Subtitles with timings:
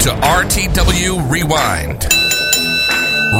[0.00, 2.06] to RTW Rewind.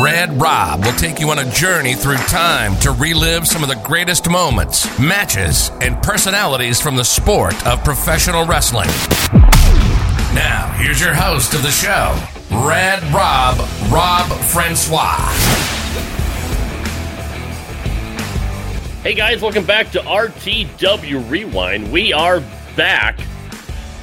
[0.02, 3.80] Rad Rob will take you on a journey through time to relive some of the
[3.84, 8.88] greatest moments, matches, and personalities from the sport of professional wrestling.
[10.34, 12.20] Now, here's your host of the show,
[12.50, 13.58] Rad Rob,
[13.92, 15.14] Rob Francois.
[19.04, 21.92] Hey guys, welcome back to RTW Rewind.
[21.92, 22.42] We are
[22.74, 23.20] back.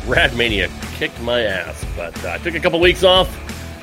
[0.05, 3.29] Radmania kicked my ass, but uh, I took a couple weeks off.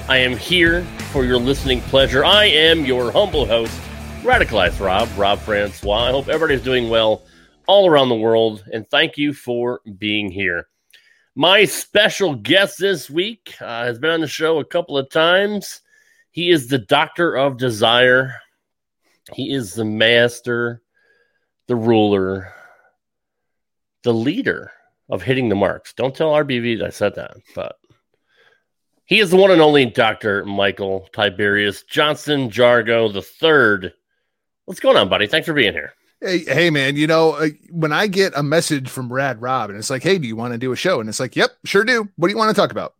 [0.09, 2.25] I am here for your listening pleasure.
[2.25, 3.79] I am your humble host,
[4.23, 6.09] Radicalized Rob, Rob Francois.
[6.09, 7.23] I hope everybody's doing well
[7.66, 10.69] all around the world, and thank you for being here.
[11.35, 15.83] My special guest this week uh, has been on the show a couple of times.
[16.30, 18.37] He is the Doctor of Desire.
[19.35, 20.80] He is the master,
[21.66, 22.55] the ruler,
[24.02, 24.73] the leader
[25.12, 25.93] of hitting the marks.
[25.93, 27.77] Don't tell RBV I said that, but
[29.05, 30.45] he is the one and only Dr.
[30.47, 33.93] Michael Tiberius Johnson Jargo the third.
[34.65, 35.27] What's going on, buddy?
[35.27, 35.93] Thanks for being here.
[36.23, 39.79] Hey, hey, man, you know, uh, when I get a message from Rad Rob and
[39.79, 40.99] it's like, hey, do you want to do a show?
[40.99, 42.09] And it's like, yep, sure do.
[42.16, 42.95] What do you want to talk about?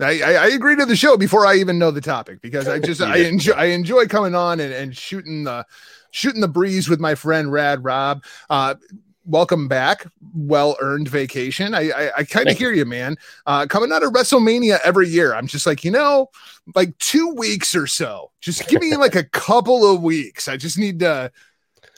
[0.00, 2.78] I, I, I agree to the show before I even know the topic because I
[2.78, 5.66] just I enjoy I enjoy coming on and, and shooting the
[6.12, 8.24] shooting the breeze with my friend Rad Rob.
[8.48, 8.76] Uh,
[9.24, 10.06] welcome back.
[10.34, 11.74] Well earned vacation.
[11.74, 13.16] I I, I kind of hear you, man.
[13.46, 16.28] Uh, coming out of WrestleMania every year, I'm just like, you know,
[16.74, 18.30] like two weeks or so.
[18.40, 20.48] Just give me like a couple of weeks.
[20.48, 21.30] I just need to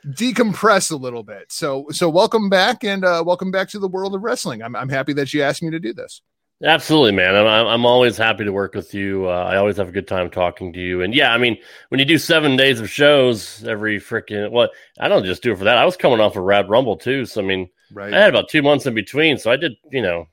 [0.06, 1.50] decompress a little bit.
[1.50, 4.62] So so welcome back and uh, welcome back to the world of wrestling.
[4.62, 6.22] I'm I'm happy that you asked me to do this.
[6.62, 7.34] Absolutely, man.
[7.34, 9.28] I'm I'm always happy to work with you.
[9.28, 11.02] Uh, I always have a good time talking to you.
[11.02, 15.08] And yeah, I mean, when you do seven days of shows every freaking what, I
[15.08, 15.76] don't just do it for that.
[15.76, 18.14] I was coming off a of Rad Rumble too, so I mean, right.
[18.14, 20.28] I had about two months in between, so I did you know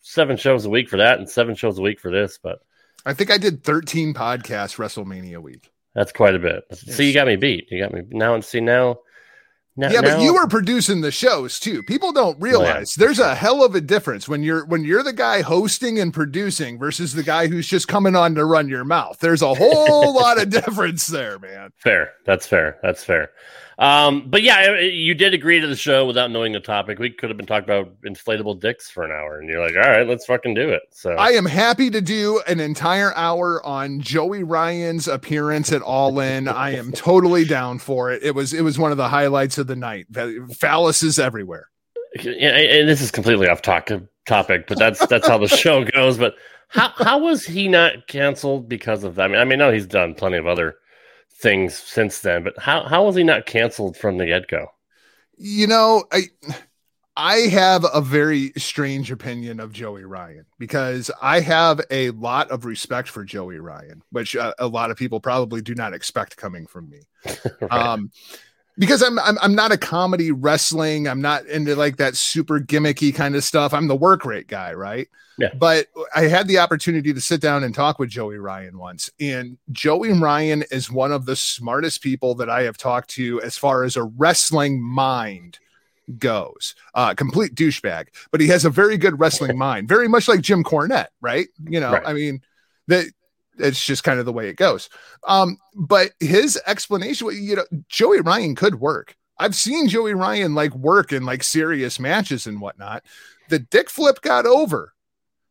[0.00, 2.38] seven shows a week for that and seven shows a week for this.
[2.42, 2.60] But
[3.04, 5.70] I think I did 13 podcasts WrestleMania week.
[5.94, 6.64] That's quite a bit.
[6.70, 6.96] Yes.
[6.96, 7.70] See, you got me beat.
[7.70, 8.34] You got me now.
[8.34, 8.98] And see now,
[9.78, 11.82] yeah, but you were producing the shows too.
[11.82, 13.06] People don't realize yeah.
[13.06, 16.78] there's a hell of a difference when you're when you're the guy hosting and producing
[16.78, 19.18] versus the guy who's just coming on to run your mouth.
[19.20, 21.72] There's a whole lot of difference there, man.
[21.78, 22.12] Fair.
[22.26, 22.78] That's fair.
[22.82, 23.30] That's fair.
[23.78, 26.98] Um, but yeah, you did agree to the show without knowing the topic.
[26.98, 29.88] We could have been talking about inflatable dicks for an hour, and you're like, "All
[29.88, 34.00] right, let's fucking do it." So I am happy to do an entire hour on
[34.00, 36.48] Joey Ryan's appearance at All In.
[36.48, 38.24] I am totally down for it.
[38.24, 40.10] It was it was one of the highlights of the night.
[40.10, 41.68] Phalluses everywhere.
[42.20, 46.18] Yeah, And this is completely off topic, but that's that's how the show goes.
[46.18, 46.34] But
[46.66, 49.26] how how was he not canceled because of that?
[49.26, 50.78] I mean, I mean, no, he's done plenty of other
[51.38, 52.44] things since then.
[52.44, 54.68] But how how was he not canceled from the get go?
[55.36, 56.22] You know, I
[57.16, 62.64] I have a very strange opinion of Joey Ryan because I have a lot of
[62.64, 66.66] respect for Joey Ryan, which a, a lot of people probably do not expect coming
[66.66, 67.00] from me.
[67.60, 67.72] right.
[67.72, 68.10] Um
[68.78, 71.08] because I'm, I'm I'm not a comedy wrestling.
[71.08, 73.74] I'm not into like that super gimmicky kind of stuff.
[73.74, 75.08] I'm the work rate guy, right?
[75.38, 75.52] Yeah.
[75.54, 79.58] But I had the opportunity to sit down and talk with Joey Ryan once, and
[79.72, 83.84] Joey Ryan is one of the smartest people that I have talked to as far
[83.84, 85.58] as a wrestling mind
[86.18, 86.74] goes.
[86.94, 90.64] Uh, complete douchebag, but he has a very good wrestling mind, very much like Jim
[90.64, 91.48] Cornette, right?
[91.64, 92.02] You know, right.
[92.06, 92.42] I mean,
[92.86, 93.06] that
[93.58, 94.88] it's just kind of the way it goes.
[95.26, 99.16] Um, but his explanation, you know, Joey Ryan could work.
[99.38, 103.04] I've seen Joey Ryan like work in like serious matches and whatnot.
[103.48, 104.94] The dick flip got over.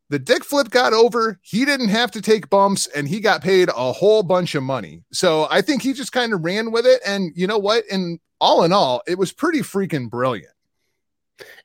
[0.09, 1.39] The dick flip got over.
[1.41, 5.03] He didn't have to take bumps and he got paid a whole bunch of money.
[5.11, 7.01] So I think he just kind of ran with it.
[7.05, 7.83] And you know what?
[7.91, 10.53] And all in all, it was pretty freaking brilliant.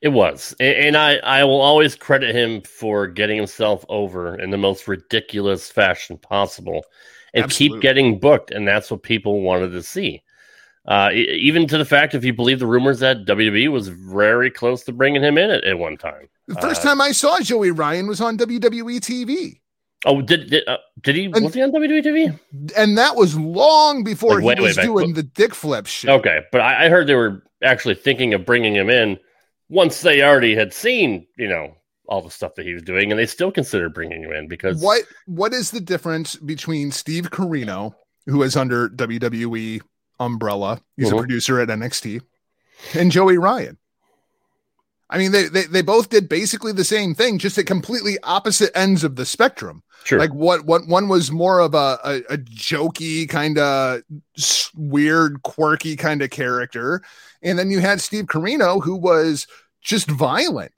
[0.01, 4.57] It was, and I I will always credit him for getting himself over in the
[4.57, 6.85] most ridiculous fashion possible,
[7.33, 7.77] and Absolutely.
[7.77, 10.23] keep getting booked, and that's what people wanted to see.
[10.85, 14.83] Uh, even to the fact, if you believe the rumors that WWE was very close
[14.83, 16.27] to bringing him in at, at one time.
[16.47, 19.61] The first uh, time I saw Joey Ryan was on WWE TV.
[20.05, 21.25] Oh, did did, uh, did he?
[21.25, 22.39] And, was he on WWE TV?
[22.75, 26.09] And that was long before like, he was doing the dick flip shit.
[26.09, 29.17] Okay, but I, I heard they were actually thinking of bringing him in
[29.73, 31.75] once they already had seen, you know,
[32.07, 34.81] all the stuff that he was doing, and they still considered bringing him in because
[34.81, 37.93] what what is the difference between Steve Corino,
[38.27, 39.81] who is under WWE
[40.19, 41.17] umbrella, he's mm-hmm.
[41.17, 42.21] a producer at NXT,
[42.93, 43.77] and Joey Ryan?
[45.09, 48.71] I mean, they, they they both did basically the same thing, just at completely opposite
[48.75, 49.83] ends of the spectrum.
[50.03, 50.19] Sure.
[50.19, 54.01] Like what what one was more of a a, a jokey kind of
[54.75, 57.01] weird, quirky kind of character,
[57.41, 59.47] and then you had Steve Corino, who was
[59.83, 60.71] just violent.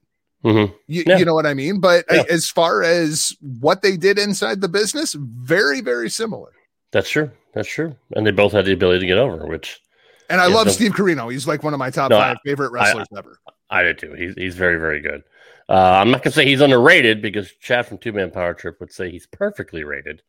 [0.44, 0.74] Mm-hmm.
[0.88, 1.18] You, yeah.
[1.18, 1.80] you, know what I mean?
[1.80, 2.24] But yeah.
[2.30, 6.52] as far as what they did inside the business, very, very similar.
[6.92, 7.32] That's true.
[7.54, 7.96] That's true.
[8.16, 9.82] And they both had the ability to get over, which.
[10.30, 11.32] And I love no, Steve Corino.
[11.32, 13.40] He's like one of my top no, five I, favorite wrestlers I, ever.
[13.70, 14.14] I did too.
[14.14, 15.24] He's, he's very, very good.
[15.68, 18.80] Uh, I'm not going to say he's underrated because Chad from Two Man Power Trip
[18.80, 20.22] would say he's perfectly rated.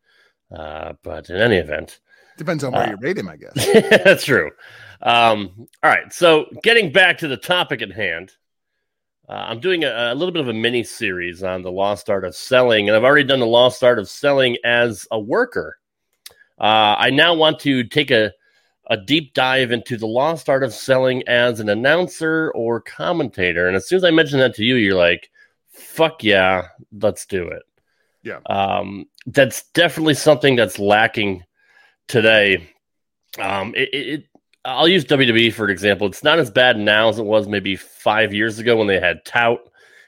[0.55, 1.99] Uh, but in any event,
[2.39, 3.53] depends on where uh, you rate him, I guess.
[4.05, 4.51] that's true.
[5.03, 6.13] Um, all right.
[6.13, 8.33] So getting back to the topic at hand,
[9.29, 12.25] uh, I'm doing a, a, little bit of a mini series on the lost art
[12.25, 15.79] of selling, and I've already done the lost art of selling as a worker.
[16.59, 18.33] Uh, I now want to take a,
[18.89, 23.67] a deep dive into the lost art of selling as an announcer or commentator.
[23.67, 25.29] And as soon as I mention that to you, you're like,
[25.71, 27.63] fuck yeah, let's do it.
[28.23, 28.39] Yeah.
[28.47, 31.43] Um, that's definitely something that's lacking
[32.07, 32.69] today.
[33.41, 34.25] Um, it, it,
[34.67, 36.09] I'll use WWE for an example.
[36.09, 39.25] It's not as bad now as it was maybe five years ago when they had
[39.25, 39.61] tout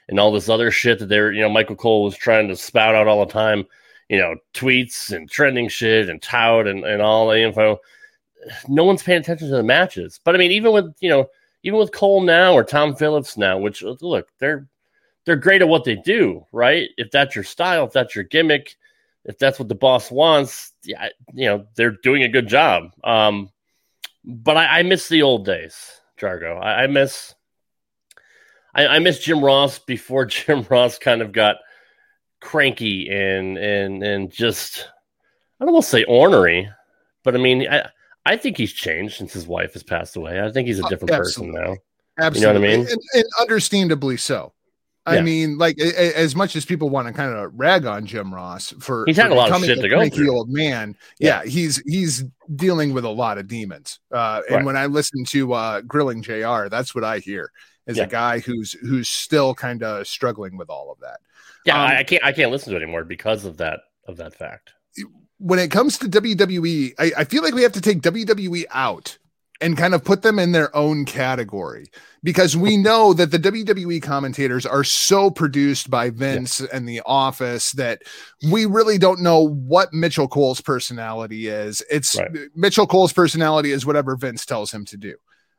[0.09, 2.93] and all this other shit that they're, you know, Michael Cole was trying to spout
[2.93, 3.65] out all the time,
[4.09, 7.79] you know, tweets and trending shit and tout and, and all the info.
[8.67, 10.19] No one's paying attention to the matches.
[10.25, 11.27] But I mean, even with, you know,
[11.63, 14.67] even with Cole now or Tom Phillips now, which look, they're
[15.25, 16.89] they're great at what they do, right?
[16.97, 18.75] If that's your style, if that's your gimmick,
[19.23, 22.91] if that's what the boss wants, yeah, you know, they're doing a good job.
[23.03, 23.51] Um,
[24.23, 26.61] but I, I, miss the old days, Jargo.
[26.61, 27.35] I, I miss
[28.73, 31.57] I, I, miss Jim Ross before Jim Ross kind of got
[32.41, 34.87] cranky and and and just
[35.59, 36.69] I don't want to say ornery,
[37.23, 37.89] but I mean I
[38.25, 40.41] I think he's changed since his wife has passed away.
[40.41, 41.77] I think he's a uh, different person now.
[42.19, 44.53] Absolutely, you know what I mean, and, and understandably so.
[45.09, 48.33] I mean, like a, as much as people want to kind of rag on Jim
[48.33, 50.35] Ross for he's for had a lot of shit to go through.
[50.35, 51.43] Old man, yeah.
[51.43, 51.49] yeah.
[51.49, 52.23] he's he's
[52.55, 53.99] dealing with a lot of demons.
[54.11, 54.65] Uh, and right.
[54.65, 57.51] when I listen to uh, Grilling JR, that's what I hear
[57.87, 58.03] is yeah.
[58.03, 61.19] a guy who's who's still kind of struggling with all of that.
[61.65, 64.33] Yeah, um, I can't I can't listen to it anymore because of that of that
[64.33, 64.73] fact.
[65.39, 69.17] When it comes to WWE, I, I feel like we have to take WWE out
[69.61, 71.91] and kind of put them in their own category
[72.23, 76.67] because we know that the WWE commentators are so produced by Vince yeah.
[76.71, 78.01] and the office that
[78.51, 81.83] we really don't know what Mitchell Cole's personality is.
[81.89, 82.29] It's right.
[82.55, 85.15] Mitchell Cole's personality is whatever Vince tells him to do.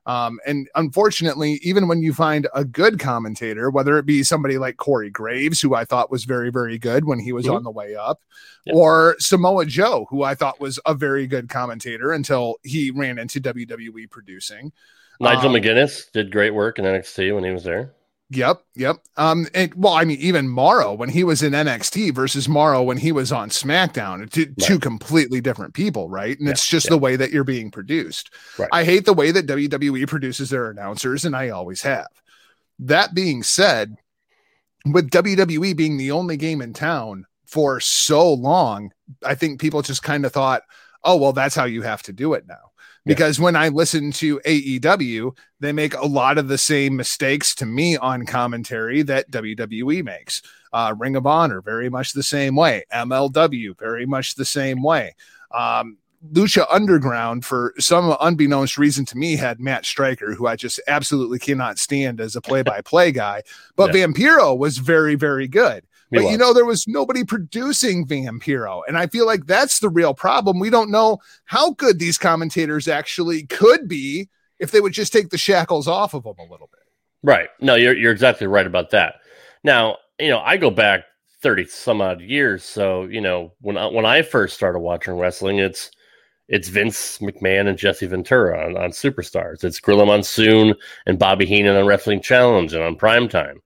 [0.07, 4.79] Um, and unfortunately, even when you find a good commentator, whether it be somebody like
[4.79, 7.57] Corey Graves, who I thought was very, very good when he was mm-hmm.
[7.57, 8.21] on the way up,
[8.65, 8.75] yep.
[8.75, 13.41] or Samoa Joe, who I thought was a very good commentator until he ran into
[13.41, 14.73] WWE producing.
[15.21, 17.93] Nigel um, McGuinness did great work in NXT when he was there.
[18.33, 18.97] Yep, yep.
[19.17, 22.97] Um, and well, I mean, even Mauro when he was in NXT versus Mauro when
[22.97, 24.59] he was on SmackDown, two, right.
[24.59, 26.39] two completely different people, right?
[26.39, 26.91] And yeah, it's just yeah.
[26.91, 28.33] the way that you're being produced.
[28.57, 28.69] Right.
[28.73, 32.07] I hate the way that WWE produces their announcers, and I always have.
[32.79, 33.97] That being said,
[34.87, 38.93] with WWE being the only game in town for so long,
[39.25, 40.63] I think people just kind of thought,
[41.05, 42.71] oh, well, that's how you have to do it now
[43.05, 43.45] because yeah.
[43.45, 47.97] when I listen to AEW, they make a lot of the same mistakes to me
[47.97, 50.43] on commentary that WWE makes.
[50.73, 52.85] Uh, Ring of Honor, very much the same way.
[52.93, 55.15] MLW, very much the same way.
[55.53, 55.99] Um,
[56.33, 61.39] Lucha Underground, for some unbeknownst reason to me, had Matt Striker, who I just absolutely
[61.39, 63.43] cannot stand as a play by play guy.
[63.75, 64.05] But yeah.
[64.05, 65.87] Vampiro was very, very good.
[66.11, 68.83] But you know, there was nobody producing Vampiro.
[68.89, 70.59] And I feel like that's the real problem.
[70.59, 75.31] We don't know how good these commentators actually could be if they would just take
[75.31, 76.81] the shackles off of them a little bit.
[77.23, 77.49] Right.
[77.61, 79.17] No, you're you're exactly right about that.
[79.63, 81.05] Now, you know, I go back
[81.43, 82.65] 30 some odd years.
[82.65, 85.91] So, you know, when I, when I first started watching wrestling, it's
[86.49, 89.63] it's Vince McMahon and Jesse Ventura on, on Superstars.
[89.63, 90.75] It's Gorilla Monsoon
[91.07, 93.59] and Bobby Heenan on Wrestling Challenge and on Primetime.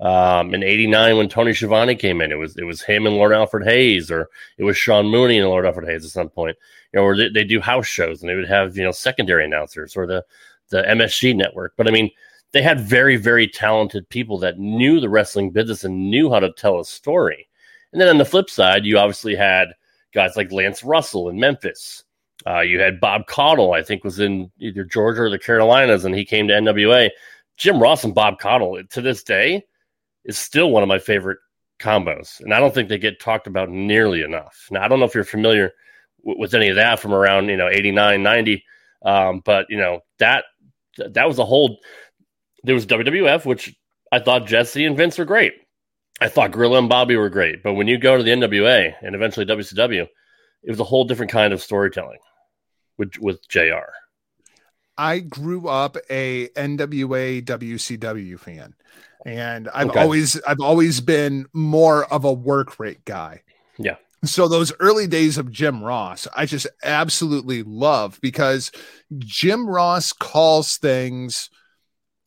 [0.00, 3.32] Um, in '89, when Tony Schiavone came in, it was it was him and Lord
[3.32, 6.56] Alfred Hayes, or it was Sean Mooney and Lord Alfred Hayes at some point.
[6.92, 9.44] You know, where they, they do house shows and they would have you know secondary
[9.44, 10.24] announcers or the
[10.70, 11.74] the MSG network.
[11.76, 12.10] But I mean,
[12.52, 16.52] they had very very talented people that knew the wrestling business and knew how to
[16.52, 17.48] tell a story.
[17.92, 19.74] And then on the flip side, you obviously had
[20.14, 22.04] guys like Lance Russell in Memphis.
[22.46, 26.14] Uh, you had Bob Caudle, I think, was in either Georgia or the Carolinas, and
[26.14, 27.10] he came to NWA.
[27.56, 29.62] Jim Ross and Bob Caudle, to this day,
[30.24, 31.38] is still one of my favorite
[31.80, 34.68] combos, and I don't think they get talked about nearly enough.
[34.70, 35.72] Now, I don't know if you're familiar
[36.22, 38.64] w- with any of that from around you know 89, 90,
[39.04, 40.44] um, but you know that
[40.98, 41.78] that was a whole.
[42.62, 43.74] There was WWF, which
[44.12, 45.54] I thought Jesse and Vince were great.
[46.20, 49.14] I thought Gorilla and Bobby were great, but when you go to the NWA and
[49.14, 50.06] eventually WCW,
[50.62, 52.18] it was a whole different kind of storytelling
[52.98, 53.88] with with JR.
[54.98, 58.74] I grew up a NWA WCW fan.
[59.26, 60.00] And I've Okay.
[60.00, 63.42] always I've always been more of a work rate guy.
[63.78, 63.96] Yeah.
[64.24, 68.70] So those early days of Jim Ross, I just absolutely love because
[69.18, 71.48] Jim Ross calls things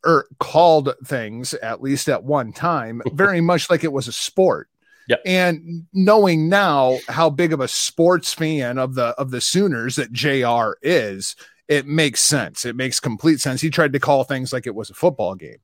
[0.05, 4.69] or called things at least at one time very much like it was a sport.
[5.07, 5.21] Yep.
[5.25, 10.12] And knowing now how big of a sports fan of the of the Sooners that
[10.13, 11.35] JR is,
[11.67, 12.65] it makes sense.
[12.65, 13.62] It makes complete sense.
[13.62, 15.57] He tried to call things like it was a football game.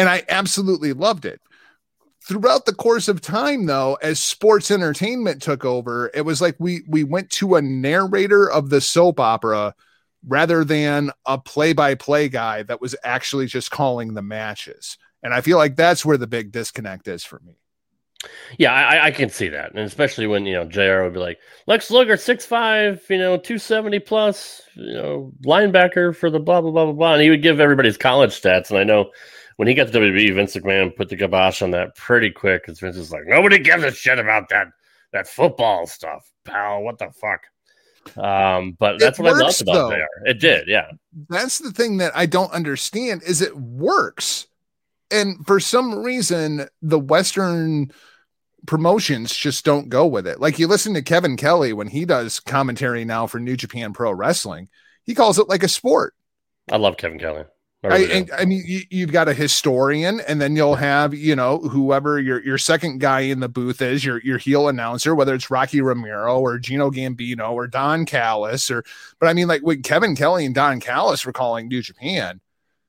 [0.00, 1.42] And I absolutely loved it
[2.26, 6.82] throughout the course of time though as sports entertainment took over it was like we
[6.88, 9.74] we went to a narrator of the soap opera
[10.26, 15.58] rather than a play-by-play guy that was actually just calling the matches and i feel
[15.58, 17.54] like that's where the big disconnect is for me
[18.58, 21.38] Yeah, I, I can see that, and especially when you know JR would be like
[21.66, 26.60] Lex Luger, six five, you know, two seventy plus, you know, linebacker for the blah
[26.60, 28.68] blah blah blah blah, and he would give everybody's college stats.
[28.68, 29.10] And I know
[29.60, 32.80] when he got to WWE, Vince McMahon put the kibosh on that pretty quick, because
[32.80, 34.68] Vince was like, nobody gives a shit about that
[35.12, 36.82] that football stuff, pal.
[36.82, 37.42] What the fuck?
[38.16, 39.96] Um, but that's It what I loved about though.
[39.96, 40.28] JR.
[40.28, 40.90] It did, yeah.
[41.28, 44.46] that's the thing that I don't understand is it works.
[45.10, 47.92] And for some reason, the Western
[48.66, 50.40] promotions just don't go with it.
[50.40, 54.10] Like you listen to Kevin Kelly when he does commentary now for New Japan Pro
[54.10, 54.70] Wrestling,
[55.04, 56.14] he calls it like a sport.
[56.72, 57.44] I love Kevin Kelly.
[57.82, 61.34] I I, and, I mean, you, you've got a historian, and then you'll have, you
[61.34, 65.34] know, whoever your your second guy in the booth is, your your heel announcer, whether
[65.34, 68.84] it's Rocky Romero or Gino Gambino or Don Callis, or
[69.18, 72.40] but I mean, like when Kevin Kelly and Don Callis were calling New Japan,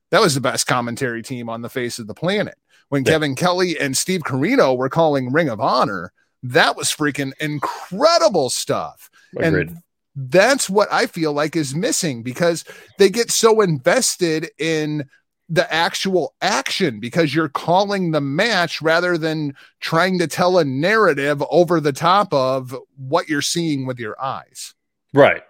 [0.10, 2.57] that was the best commentary team on the face of the planet.
[2.89, 3.13] When Yeah.
[3.13, 6.12] Kevin Kelly and Steve Corino were calling Ring of Honor,
[6.43, 9.69] that was freaking incredible stuff Agreed.
[9.69, 9.77] and
[10.15, 12.63] that's what I feel like is missing because
[12.97, 15.09] they get so invested in
[15.49, 21.43] the actual action because you're calling the match rather than trying to tell a narrative
[21.49, 24.73] over the top of what you're seeing with your eyes.
[25.13, 25.43] Right.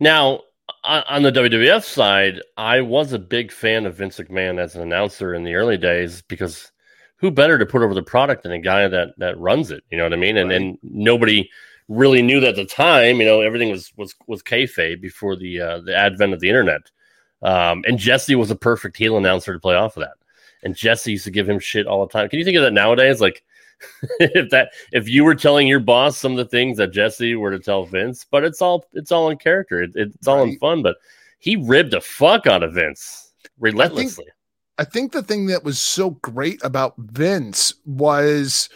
[0.00, 0.40] Now,
[0.84, 5.34] on the WWF side, I was a big fan of Vince McMahon as an announcer
[5.34, 6.72] in the early days because
[7.16, 9.84] who better to put over the product than a guy that that runs it?
[9.90, 10.36] You know what I mean?
[10.36, 11.48] And and nobody
[11.88, 13.20] really knew that at the time.
[13.20, 16.90] You know, everything was was was kayfabe before the uh, the advent of the internet.
[17.42, 20.14] Um, and Jesse was a perfect heel announcer to play off of that.
[20.62, 22.28] And Jesse used to give him shit all the time.
[22.28, 23.20] Can you think of that nowadays?
[23.20, 23.42] Like
[24.20, 27.50] if that if you were telling your boss some of the things that Jesse were
[27.50, 29.82] to tell Vince, but it's all it's all in character.
[29.82, 30.82] It, it's all in fun.
[30.82, 30.96] But
[31.38, 34.26] he ribbed the fuck out of Vince relentlessly.
[34.78, 38.68] I think the thing that was so great about Vince was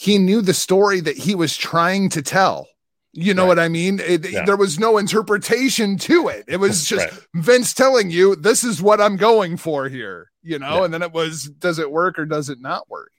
[0.00, 2.68] he knew the story that he was trying to tell.
[3.14, 3.48] You know Right.
[3.48, 3.98] what I mean?
[3.98, 4.44] It, Yeah.
[4.44, 6.44] There was no interpretation to it.
[6.46, 7.20] It was just Right.
[7.34, 10.78] Vince telling you, this is what I'm going for here, you know?
[10.78, 10.84] Yeah.
[10.84, 13.10] And then it was, does it work or does it not work?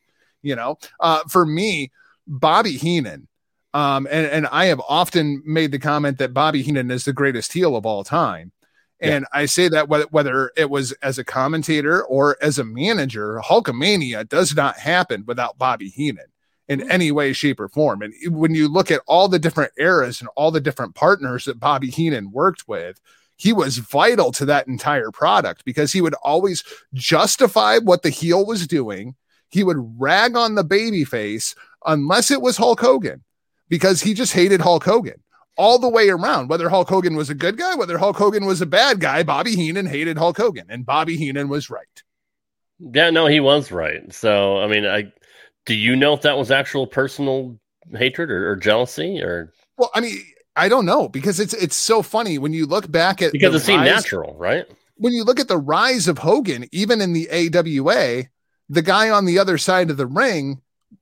[0.42, 1.92] You know, uh, for me,
[2.26, 3.28] Bobby Heenan,
[3.74, 7.52] um, and, and I have often made the comment that Bobby Heenan is the greatest
[7.52, 8.54] heel of all time.
[9.02, 9.16] Yeah.
[9.18, 13.42] And I say that whether, whether it was as a commentator or as a manager,
[13.44, 16.28] Hulkamania does not happen without Bobby Heenan
[16.70, 18.04] in any way, shape, or form.
[18.04, 21.60] And when you look at all the different eras and all the different partners that
[21.60, 23.02] Bobby Heenan worked with,
[23.36, 28.46] he was vital to that entire product because he would always justify what the heel
[28.46, 29.16] was doing.
[29.50, 33.24] He would rag on the baby face unless it was Hulk Hogan
[33.68, 35.24] because he just hated Hulk Hogan
[35.58, 36.50] all the way around.
[36.50, 39.56] Whether Hulk Hogan was a good guy, whether Hulk Hogan was a bad guy, Bobby
[39.56, 42.04] Heenan hated Hulk Hogan and Bobby Heenan was right.
[42.80, 44.14] Yeah, no, he was right.
[44.14, 45.12] So I mean, I
[45.66, 47.60] do you know if that was actual personal
[47.94, 50.22] hatred or, or jealousy or Well, I mean,
[50.56, 53.60] I don't know because it's it's so funny when you look back at because it
[53.62, 54.66] seemed rise- natural, right?
[55.00, 58.26] when you look at the rise of Hogan, even in the AWA,
[58.68, 60.62] the guy on the other side of the ring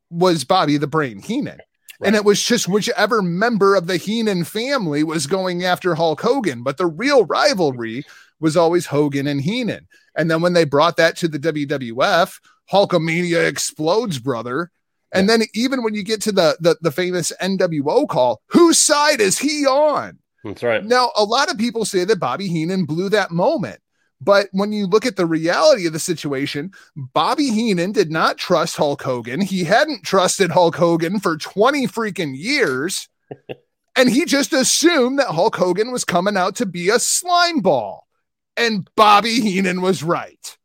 [0.10, 1.60] was Bobby the Brain Heenan.
[2.06, 6.62] And it was just whichever member of the Heenan family was going after Hulk Hogan.
[6.62, 8.06] But the real rivalry
[8.40, 9.88] was always Hogan and Heenan.
[10.16, 12.40] And then when they brought that to the WWF,
[12.72, 14.72] Hulkamania explodes, brother.
[15.14, 19.22] And then even when you get to the, the the famous NWO call, whose side
[19.22, 20.20] is he on?
[20.44, 20.84] That's right.
[20.84, 23.80] Now, a lot of people say that Bobby Heenan blew that moment.
[24.20, 28.78] But when you look at the reality of the situation, Bobby Heenan did not trust
[28.78, 29.42] Hulk Hogan.
[29.42, 33.08] He hadn't trusted Hulk Hogan for 20 freaking years.
[33.96, 38.08] and he just assumed that Hulk Hogan was coming out to be a slime ball.
[38.56, 40.57] And Bobby Heenan was right.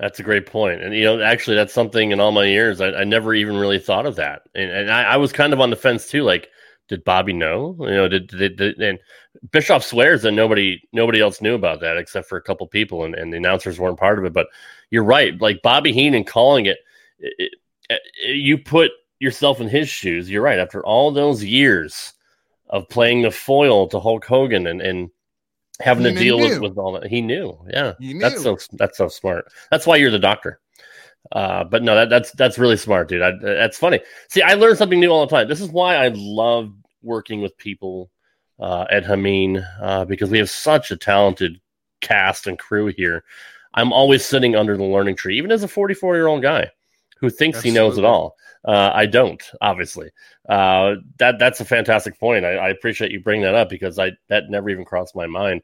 [0.00, 0.82] That's a great point.
[0.82, 3.78] And, you know, actually, that's something in all my years, I, I never even really
[3.78, 4.42] thought of that.
[4.54, 6.22] And, and I, I was kind of on the fence too.
[6.22, 6.48] Like,
[6.88, 7.76] did Bobby know?
[7.80, 8.98] You know, did, did, did and
[9.52, 13.14] Bischoff swears that nobody nobody else knew about that except for a couple people and,
[13.14, 14.32] and the announcers weren't part of it.
[14.32, 14.46] But
[14.88, 15.38] you're right.
[15.38, 16.78] Like Bobby Heenan calling it,
[17.18, 17.54] it,
[17.90, 18.00] it,
[18.34, 20.30] you put yourself in his shoes.
[20.30, 20.58] You're right.
[20.58, 22.14] After all those years
[22.70, 25.10] of playing the foil to Hulk Hogan and, and
[25.80, 27.58] having to deal with, with all that, he knew.
[27.68, 28.20] Yeah, he knew.
[28.20, 29.46] that's so that's so smart.
[29.70, 30.60] That's why you're the doctor.
[31.32, 33.22] Uh, but no, that, that's that's really smart, dude.
[33.22, 34.00] I, that's funny.
[34.28, 35.48] See, I learn something new all the time.
[35.48, 36.72] This is why I love
[37.02, 38.10] working with people
[38.58, 41.60] uh, at Hameen uh, because we have such a talented
[42.00, 43.24] cast and crew here.
[43.74, 46.70] I'm always sitting under the learning tree, even as a 44 year old guy
[47.18, 47.70] who thinks Absolutely.
[47.70, 48.36] he knows it all.
[48.64, 50.10] Uh, I don't, obviously.
[50.48, 52.44] Uh, that that's a fantastic point.
[52.44, 55.62] I, I, appreciate you bringing that up because I that never even crossed my mind.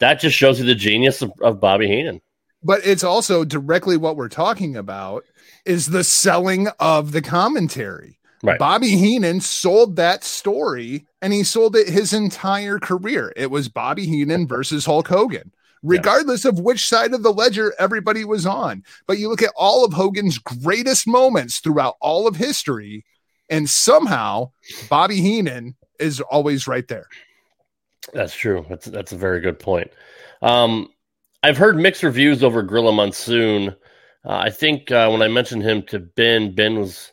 [0.00, 2.20] That just shows you the genius of, of Bobby Heenan.
[2.64, 5.24] But it's also directly what we're talking about
[5.64, 8.18] is the selling of the commentary.
[8.42, 8.58] Right.
[8.58, 13.32] Bobby Heenan sold that story and he sold it his entire career.
[13.36, 16.50] It was Bobby Heenan versus Hulk Hogan, regardless yeah.
[16.50, 18.82] of which side of the ledger everybody was on.
[19.06, 23.04] But you look at all of Hogan's greatest moments throughout all of history,
[23.50, 24.52] and somehow
[24.88, 27.06] Bobby Heenan is always right there.
[28.12, 28.66] That's true.
[28.68, 29.90] That's that's a very good point.
[30.40, 30.88] Um,
[31.42, 33.76] I've heard mixed reviews over Gorilla Monsoon.
[34.24, 37.12] Uh, I think uh, when I mentioned him to Ben, Ben was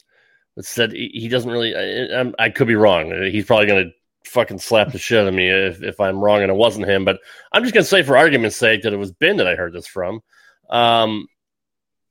[0.61, 1.75] said he doesn't really.
[1.75, 3.11] I, I could be wrong.
[3.31, 3.91] He's probably going to
[4.25, 7.05] fucking slap the shit out of me if, if I'm wrong and it wasn't him.
[7.05, 7.19] But
[7.51, 9.87] I'm just to say, for argument's sake, that it was Ben that I heard this
[9.87, 10.21] from.
[10.69, 11.27] Um,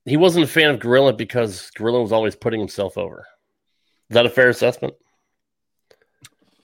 [0.05, 3.27] he wasn't a fan of Gorilla because Gorilla was always putting himself over.
[4.11, 4.95] Is that a fair assessment?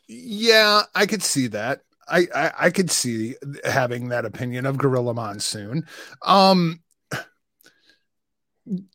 [0.09, 1.81] Yeah, I could see that.
[2.09, 5.87] I, I, I could see having that opinion of Gorilla Monsoon.
[6.23, 6.83] Um,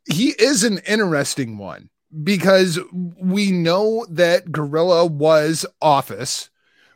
[0.06, 1.90] he is an interesting one
[2.24, 6.50] because we know that Gorilla was office.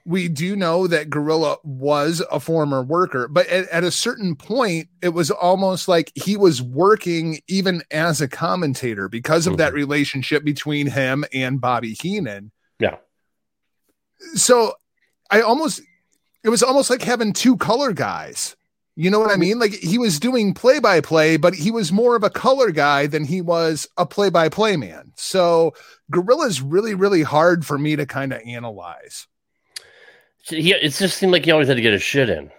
[0.05, 4.89] We do know that Gorilla was a former worker, but at, at, a certain point,
[5.01, 9.59] it was almost like he was working even as a commentator because of mm-hmm.
[9.59, 12.51] that relationship between him and Bobby Heenan.
[12.79, 12.97] Yeah.
[14.35, 14.73] So
[15.31, 15.81] I almost,
[16.43, 18.57] it was almost like having two color guys
[18.95, 19.59] you know what I mean?
[19.59, 23.07] Like he was doing play by play, but he was more of a color guy
[23.07, 25.13] than he was a play by play man.
[25.15, 25.73] So
[26.11, 29.27] Gorilla's really, really hard for me to kind of analyze.
[30.45, 32.51] He, it just seemed like he always had to get his shit in.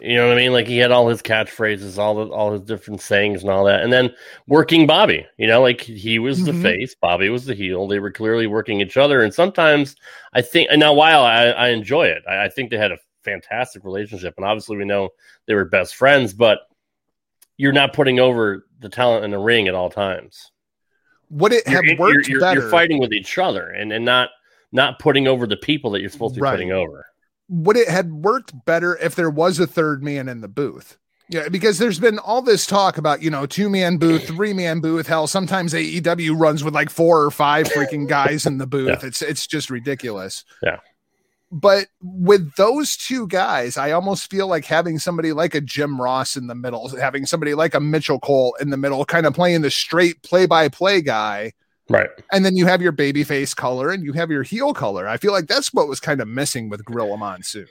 [0.00, 0.52] You know what I mean?
[0.52, 3.82] Like he had all his catchphrases, all the all his different sayings and all that.
[3.82, 4.10] And then
[4.46, 6.62] working Bobby, you know, like he was the mm-hmm.
[6.62, 7.88] face, Bobby was the heel.
[7.88, 9.22] They were clearly working each other.
[9.22, 9.96] And sometimes
[10.34, 12.98] I think, and now while I, I enjoy it, I, I think they had a
[13.24, 14.34] fantastic relationship.
[14.36, 15.10] And obviously, we know
[15.46, 16.60] they were best friends, but
[17.56, 20.52] you're not putting over the talent in the ring at all times.
[21.30, 22.60] Would it have you're, worked you're, better?
[22.60, 24.30] You're fighting with each other and, and not
[24.72, 26.52] not putting over the people that you're supposed to be right.
[26.52, 27.06] putting over.
[27.48, 30.98] Would it had worked better if there was a third man in the booth?
[31.30, 34.80] Yeah, because there's been all this talk about, you know, two man booth, three man
[34.80, 35.06] booth.
[35.06, 39.02] Hell, sometimes AEW runs with like four or five freaking guys in the booth.
[39.02, 39.08] Yeah.
[39.08, 40.44] It's it's just ridiculous.
[40.62, 40.78] Yeah
[41.50, 46.36] but with those two guys, I almost feel like having somebody like a Jim Ross
[46.36, 49.62] in the middle, having somebody like a Mitchell Cole in the middle, kind of playing
[49.62, 51.52] the straight play by play guy.
[51.88, 52.10] Right.
[52.30, 55.08] And then you have your baby face color and you have your heel color.
[55.08, 57.66] I feel like that's what was kind of missing with Gorilla Monsoon.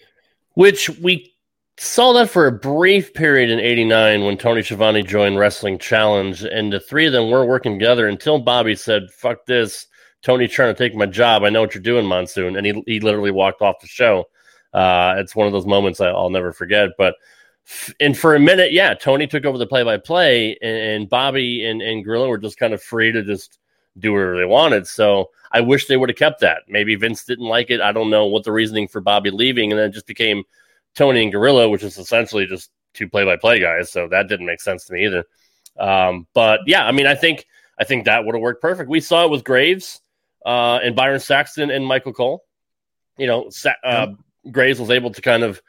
[0.55, 1.35] Which we
[1.77, 6.43] saw that for a brief period in 89 when Tony Schiavone joined Wrestling Challenge.
[6.43, 9.85] And the three of them were working together until Bobby said, fuck this.
[10.23, 11.43] Tony's trying to take my job.
[11.43, 12.55] I know what you're doing, Monsoon.
[12.57, 14.25] And he, he literally walked off the show.
[14.73, 16.89] Uh, it's one of those moments I, will never forget.
[16.97, 17.15] But,
[17.99, 21.81] and for a minute, yeah, Tony took over the play by play, and Bobby and,
[21.81, 23.59] and Gorilla were just kind of free to just
[23.99, 24.87] do whatever they wanted.
[24.87, 26.63] So I wish they would have kept that.
[26.67, 27.81] Maybe Vince didn't like it.
[27.81, 30.43] I don't know what the reasoning for Bobby leaving, and then it just became
[30.95, 33.91] Tony and Gorilla, which is essentially just two play by play guys.
[33.91, 35.23] So that didn't make sense to me either.
[35.79, 37.45] Um, but yeah, I mean, I think
[37.79, 38.89] I think that would have worked perfect.
[38.89, 40.01] We saw it with Graves
[40.47, 42.43] uh, and Byron Saxton and Michael Cole.
[43.17, 44.07] You know, Sa- uh,
[44.49, 45.61] Graves was able to kind of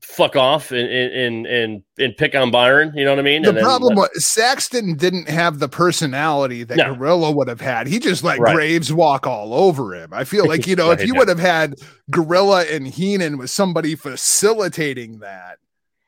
[0.00, 2.92] fuck off and and and and pick on Byron.
[2.94, 3.42] You know what I mean?
[3.42, 6.94] The problem was Saxton didn't have the personality that no.
[6.94, 7.86] Gorilla would have had.
[7.86, 8.54] He just let right.
[8.54, 10.12] Graves walk all over him.
[10.12, 11.18] I feel like you know right, if you yeah.
[11.18, 11.74] would have had
[12.10, 15.58] Gorilla and Heenan with somebody facilitating that,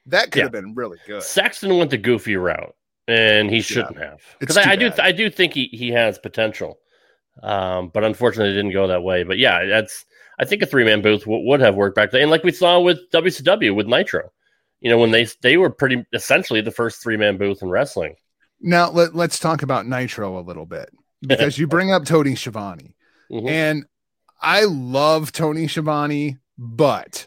[0.06, 0.44] that could yeah.
[0.44, 1.22] have been really good.
[1.22, 2.74] Saxton went the goofy route,
[3.08, 4.10] and he shouldn't yeah.
[4.10, 6.78] have because I, I do I do think he he has potential.
[7.42, 9.22] Um, but unfortunately, it didn't go that way.
[9.22, 10.04] But yeah, that's
[10.38, 12.52] I think a three man booth w- would have worked back then, and like we
[12.52, 14.30] saw with WCW with Nitro,
[14.80, 18.16] you know, when they they were pretty essentially the first three man booth in wrestling.
[18.60, 22.94] Now let, let's talk about Nitro a little bit because you bring up Tony Schiavone,
[23.30, 23.48] mm-hmm.
[23.48, 23.84] and
[24.40, 27.26] I love Tony Schiavone, but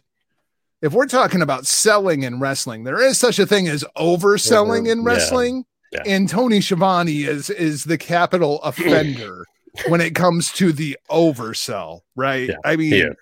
[0.82, 5.04] if we're talking about selling in wrestling, there is such a thing as overselling in
[5.04, 5.66] wrestling.
[5.92, 6.04] yeah.
[6.06, 9.46] and Tony Schiavone is is the capital offender
[9.88, 12.50] when it comes to the oversell, right?
[12.50, 13.16] Yeah, I mean,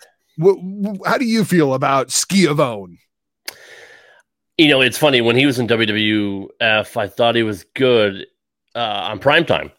[1.05, 2.99] how do you feel about Schiavone?
[4.57, 8.25] You know, it's funny when he was in WWF, I thought he was good
[8.75, 9.71] uh, on primetime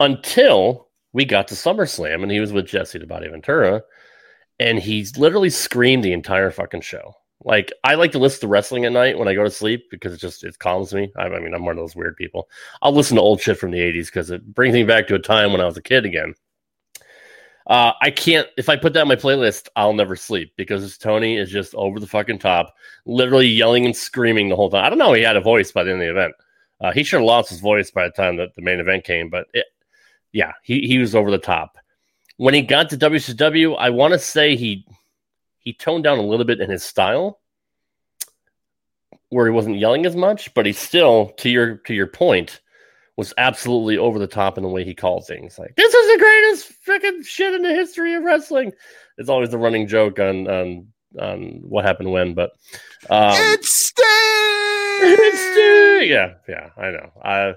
[0.00, 3.82] until we got to SummerSlam and he was with Jesse the Body Ventura,
[4.58, 7.14] and he literally screamed the entire fucking show.
[7.44, 10.12] Like I like to listen to wrestling at night when I go to sleep because
[10.12, 11.12] it just it calms me.
[11.16, 12.48] I, I mean, I'm one of those weird people.
[12.80, 15.18] I'll listen to old shit from the '80s because it brings me back to a
[15.18, 16.34] time when I was a kid again.
[17.66, 21.36] Uh, I can't if I put that in my playlist, I'll never sleep because Tony
[21.36, 22.74] is just over the fucking top,
[23.06, 24.84] literally yelling and screaming the whole time.
[24.84, 25.12] I don't know.
[25.12, 26.34] He had a voice by the end of the event.
[26.80, 29.30] Uh, he should have lost his voice by the time that the main event came,
[29.30, 29.66] but it,
[30.32, 31.78] yeah, he he was over the top.
[32.36, 34.84] When he got to WCW, I want to say he
[35.62, 37.40] he toned down a little bit in his style
[39.30, 42.60] where he wasn't yelling as much, but he still, to your to your point,
[43.16, 45.58] was absolutely over the top in the way he called things.
[45.58, 48.72] Like this is the greatest freaking shit in the history of wrestling.
[49.16, 52.50] It's always the running joke on on on what happened when, but
[53.08, 54.06] um, it's Sting.
[55.04, 56.10] It's Sting.
[56.10, 57.10] Yeah, yeah, I know.
[57.24, 57.52] Uh,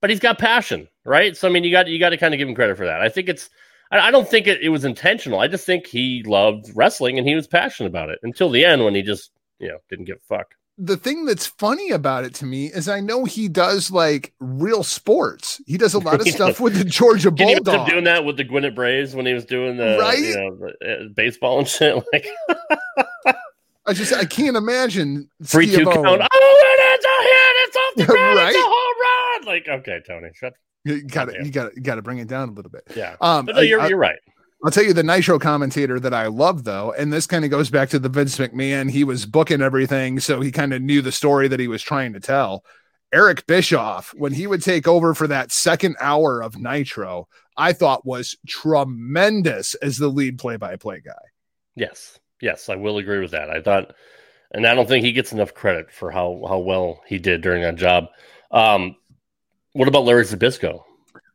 [0.00, 1.36] but he's got passion, right?
[1.36, 3.00] So I mean, you got you got to kind of give him credit for that.
[3.00, 3.50] I think it's
[3.90, 5.40] I, don't think it, it was intentional.
[5.40, 8.84] I just think he loved wrestling and he was passionate about it until the end
[8.84, 10.54] when he just, you know, didn't give a fuck.
[10.80, 14.84] The thing that's funny about it to me is I know he does like real
[14.84, 15.60] sports.
[15.66, 17.90] He does a lot of stuff with the Georgia Bulldogs.
[17.90, 20.18] doing that with the Gwinnett Braves when he was doing the, right?
[20.18, 21.96] you know, the, uh, baseball and shit.
[22.12, 22.28] Like,
[23.86, 26.06] I just I can't imagine free two count.
[26.06, 27.56] Oh, it's a hit!
[27.66, 28.36] It's off the ground!
[28.36, 28.54] right?
[28.54, 29.46] It's a home run!
[29.46, 30.52] Like, okay, Tony, shut
[30.84, 32.84] you got to you got to you got to bring it down a little bit.
[32.94, 33.16] Yeah.
[33.20, 34.18] Um, but no, you're I, you're right.
[34.64, 37.70] I'll tell you the Nitro commentator that I love though, and this kind of goes
[37.70, 38.90] back to the Vince McMahon.
[38.90, 42.12] He was booking everything, so he kind of knew the story that he was trying
[42.14, 42.64] to tell.
[43.12, 48.04] Eric Bischoff, when he would take over for that second hour of Nitro, I thought
[48.04, 51.12] was tremendous as the lead play-by-play guy.
[51.74, 53.48] Yes, yes, I will agree with that.
[53.48, 53.94] I thought,
[54.50, 57.62] and I don't think he gets enough credit for how how well he did during
[57.62, 58.08] that job.
[58.50, 58.96] Um,
[59.78, 60.82] what about Larry Zbyszko?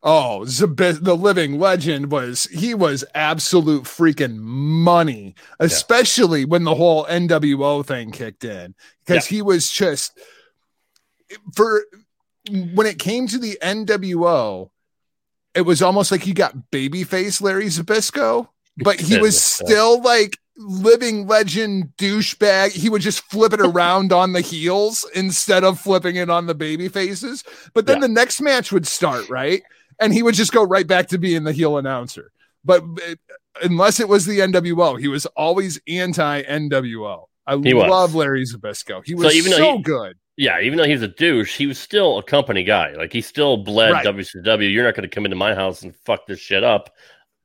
[0.03, 6.47] Oh, Zabis, the living legend was he was absolute freaking money, especially yeah.
[6.47, 8.75] when the whole NWO thing kicked in
[9.05, 9.37] because yeah.
[9.37, 10.19] he was just
[11.55, 11.85] for
[12.51, 14.71] when it came to the NWO,
[15.55, 21.27] it was almost like you got babyface Larry Zbyszko, but he was still like living
[21.27, 22.71] legend douchebag.
[22.71, 26.55] He would just flip it around on the heels instead of flipping it on the
[26.55, 27.43] baby faces.
[27.73, 28.07] But then yeah.
[28.07, 29.63] the next match would start, right?
[29.99, 32.31] And he would just go right back to being the heel announcer.
[32.65, 33.15] But uh,
[33.61, 37.25] unless it was the NWO, he was always anti NWO.
[37.45, 38.15] I he love was.
[38.15, 39.05] Larry Zbyszko.
[39.05, 40.17] He was so, even so he, good.
[40.37, 42.93] Yeah, even though he was a douche, he was still a company guy.
[42.93, 44.05] Like he still bled right.
[44.05, 44.71] WCW.
[44.71, 46.89] You're not going to come into my house and fuck this shit up.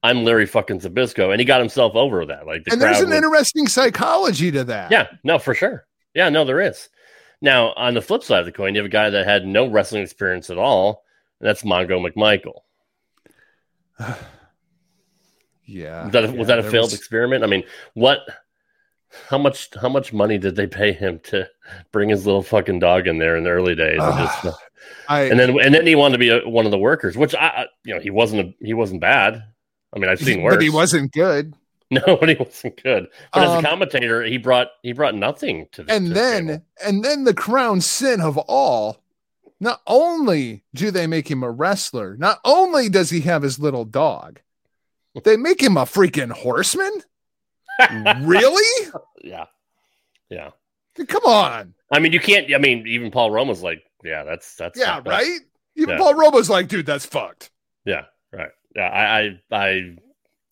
[0.02, 2.46] I'm Larry fucking Zbyszko, and he got himself over that.
[2.46, 4.92] Like, the and there's an was, interesting psychology to that.
[4.92, 5.86] Yeah, no, for sure.
[6.14, 6.88] Yeah, no, there is.
[7.40, 9.68] Now, on the flip side of the coin, you have a guy that had no
[9.68, 11.04] wrestling experience at all,
[11.40, 12.60] and that's Mongo McMichael.
[15.66, 16.94] yeah, was that a, yeah, was that a failed was...
[16.94, 17.44] experiment?
[17.44, 18.20] I mean, what?
[19.28, 19.70] How much?
[19.80, 21.48] How much money did they pay him to
[21.92, 24.00] bring his little fucking dog in there in the early days?
[24.00, 24.46] And, just,
[25.08, 27.34] I, and then and then he wanted to be a, one of the workers, which
[27.34, 29.44] I, you know, he wasn't a, he wasn't bad.
[29.94, 30.54] I mean, I've seen worse.
[30.54, 31.54] But he wasn't good.
[31.90, 33.08] No, but he wasn't good.
[33.32, 36.12] But um, as a um, commentator, he brought he brought nothing to the And to
[36.12, 38.98] then the and then the crown sin of all.
[39.58, 43.86] Not only do they make him a wrestler, not only does he have his little
[43.86, 44.42] dog,
[45.24, 46.92] they make him a freaking horseman.
[48.20, 48.90] really?
[49.24, 49.46] Yeah.
[50.28, 50.50] Yeah.
[51.06, 51.72] Come on.
[51.90, 52.54] I mean, you can't.
[52.54, 55.40] I mean, even Paul Roma's like, yeah, that's that's yeah, right.
[55.74, 55.96] Even yeah.
[55.96, 57.48] Paul Roma's like, dude, that's fucked.
[57.86, 59.96] Yeah, right yeah, I, I, I,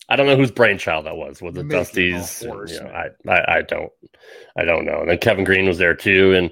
[0.09, 1.43] I don't know whose brainchild that was.
[1.43, 2.43] Was it Dusty's?
[2.43, 3.91] You know, I, I, I don't,
[4.57, 5.01] I don't know.
[5.01, 6.51] And then Kevin Greene was there too, and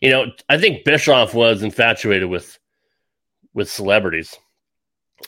[0.00, 2.58] you know, I think Bischoff was infatuated with
[3.52, 4.36] with celebrities,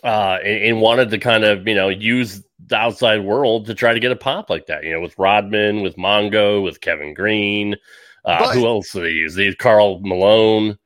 [0.02, 3.92] uh, and, and wanted to kind of you know use the outside world to try
[3.92, 4.84] to get a pop like that.
[4.84, 7.76] You know, with Rodman, with Mongo, with Kevin Greene.
[8.24, 9.34] Uh, but, who else did they use?
[9.34, 10.78] They used Karl Malone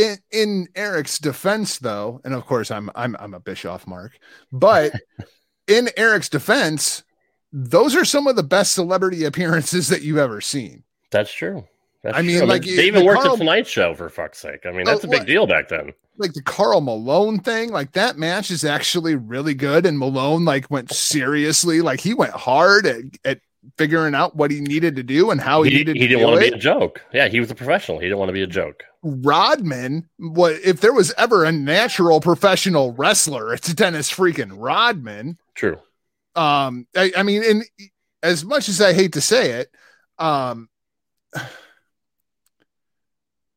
[0.00, 4.18] in, in Eric's defense, though, and of course I'm I'm I'm a Bischoff mark,
[4.52, 4.92] but
[5.66, 7.02] in Eric's defense,
[7.52, 10.82] those are some of the best celebrity appearances that you've ever seen.
[11.10, 11.64] That's true.
[12.02, 12.46] That's I mean, true.
[12.46, 14.64] like they even worked Karl, the Tonight Show for fuck's sake.
[14.64, 15.92] I mean, that's uh, a big deal back then.
[16.16, 20.70] Like the Karl Malone thing, like that match is actually really good, and Malone like
[20.70, 23.40] went seriously, like he went hard at, at
[23.76, 26.24] figuring out what he needed to do and how he, he, needed he to didn't
[26.24, 27.02] want to be a joke.
[27.12, 27.98] Yeah, he was a professional.
[27.98, 28.84] He didn't want to be a joke.
[29.02, 35.38] Rodman, what if there was ever a natural professional wrestler, it's Dennis freaking Rodman.
[35.54, 35.78] True.
[36.34, 37.64] Um, I, I mean, and
[38.22, 39.70] as much as I hate to say it,
[40.18, 40.68] um,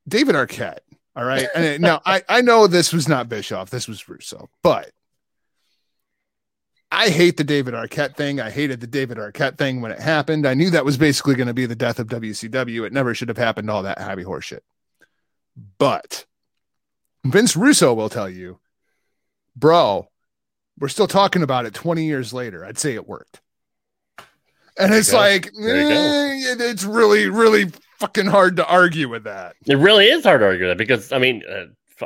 [0.07, 0.79] David Arquette.
[1.15, 1.47] All right.
[1.53, 4.91] And now I, I know this was not Bischoff, this was Russo, but
[6.95, 8.39] I hate the David Arquette thing.
[8.39, 10.45] I hated the David Arquette thing when it happened.
[10.45, 12.85] I knew that was basically going to be the death of WCW.
[12.85, 14.63] It never should have happened, all that happy horse shit.
[15.79, 16.25] But
[17.25, 18.59] Vince Russo will tell you,
[19.55, 20.07] bro,
[20.77, 22.63] we're still talking about it 20 years later.
[22.63, 23.41] I'd say it worked.
[24.77, 26.63] And There it's like, There you go.
[26.63, 29.55] eh, it's really, really fucking hard to argue with that.
[29.65, 31.65] It really is hard to argue that because I mean, uh,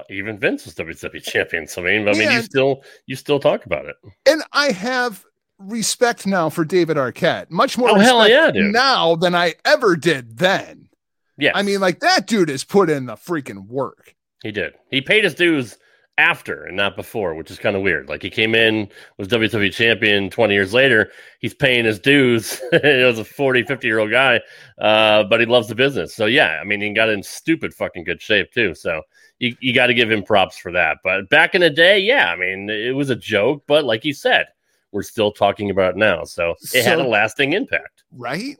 [0.09, 1.67] even Vince was WWE champion.
[1.67, 2.37] So I mean, I mean, Yeah.
[2.37, 3.95] you still you still talk about it.
[4.25, 5.23] And I have
[5.59, 8.71] respect now for David Arquette, much more Oh, hell yeah, dude.
[8.73, 10.89] now than I ever did then.
[11.37, 14.15] Yeah, I mean, like that dude has put in the freaking work.
[14.43, 14.73] he did.
[14.91, 15.77] He paid his dues
[16.17, 18.09] after and not before, which is kind of weird.
[18.09, 21.11] Like he came in was WWE champion 20 years later.
[21.39, 22.59] He's paying his dues.
[22.81, 24.41] he was a 40, 50 year old guy,
[24.79, 26.15] uh, but he loves the business.
[26.15, 28.73] So yeah, I mean, he got in stupid fucking good shape too.
[28.73, 29.01] So
[29.39, 30.97] you, you got to give him props for that.
[31.03, 34.13] But back in the day, yeah, I mean, it was a joke, but like you
[34.13, 34.47] said,
[34.91, 36.23] we're still talking about it now.
[36.23, 38.03] So it had a lasting impact.
[38.11, 38.57] right?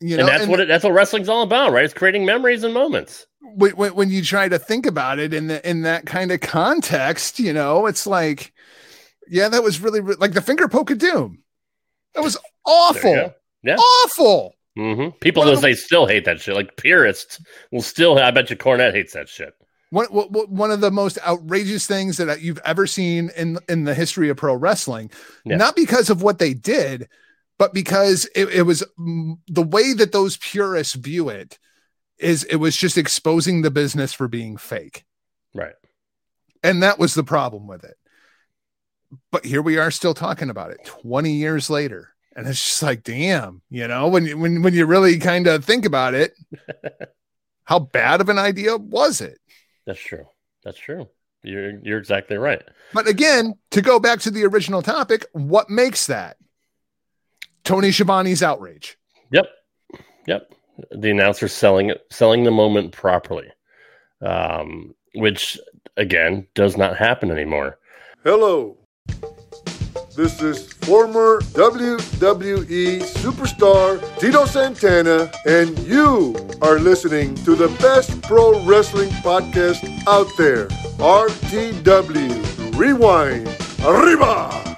[0.00, 1.84] You and that's what it, that's what wrestling's all about, right?
[1.84, 3.26] It's creating memories and moments.
[3.54, 7.38] When, when, you try to think about it in the in that kind of context,
[7.38, 8.52] you know, it's like,
[9.28, 11.42] yeah, that was really like the finger poke of doom.
[12.14, 12.36] That was
[12.66, 13.34] awful.
[13.62, 13.76] Yeah.
[13.76, 14.54] awful.
[14.76, 16.54] hmm People those they still hate that shit.
[16.54, 18.18] Like purists will still.
[18.18, 19.54] I bet you Cornette hates that shit.
[19.90, 24.30] One, one of the most outrageous things that you've ever seen in in the history
[24.30, 25.10] of pro wrestling,
[25.44, 25.56] Yeah.
[25.56, 27.08] not because of what they did,
[27.58, 28.82] but because it, it was
[29.48, 31.58] the way that those purists view it
[32.22, 35.04] is it was just exposing the business for being fake.
[35.54, 35.74] Right.
[36.62, 37.96] And that was the problem with it.
[39.30, 42.10] But here we are still talking about it 20 years later.
[42.34, 45.64] And it's just like, damn, you know, when you when when you really kind of
[45.64, 46.34] think about it,
[47.64, 49.38] how bad of an idea was it?
[49.84, 50.26] That's true.
[50.64, 51.08] That's true.
[51.42, 52.62] You're you're exactly right.
[52.94, 56.38] But again, to go back to the original topic, what makes that?
[57.64, 58.96] Tony Schiavone's outrage.
[59.30, 59.46] Yep.
[60.26, 60.54] Yep.
[60.90, 63.48] The announcer selling it, selling the moment properly,
[64.20, 65.58] um, which
[65.96, 67.78] again does not happen anymore.
[68.24, 68.76] Hello.
[70.14, 78.62] This is former WWE superstar Tito Santana, and you are listening to the best pro
[78.66, 80.68] wrestling podcast out there
[80.98, 83.48] RTW Rewind.
[83.84, 84.71] Arriba!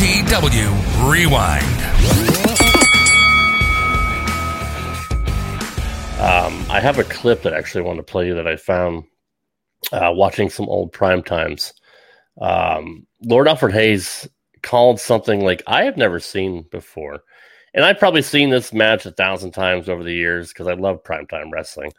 [0.00, 1.62] RTW Rewind.
[6.18, 9.04] Um, I have a clip that I actually want to play you that I found
[9.92, 11.74] uh, watching some old prime times.
[12.40, 14.26] Um, Lord Alfred Hayes
[14.62, 17.20] called something like I have never seen before.
[17.74, 21.04] And I've probably seen this match a thousand times over the years because I love
[21.04, 21.92] primetime wrestling.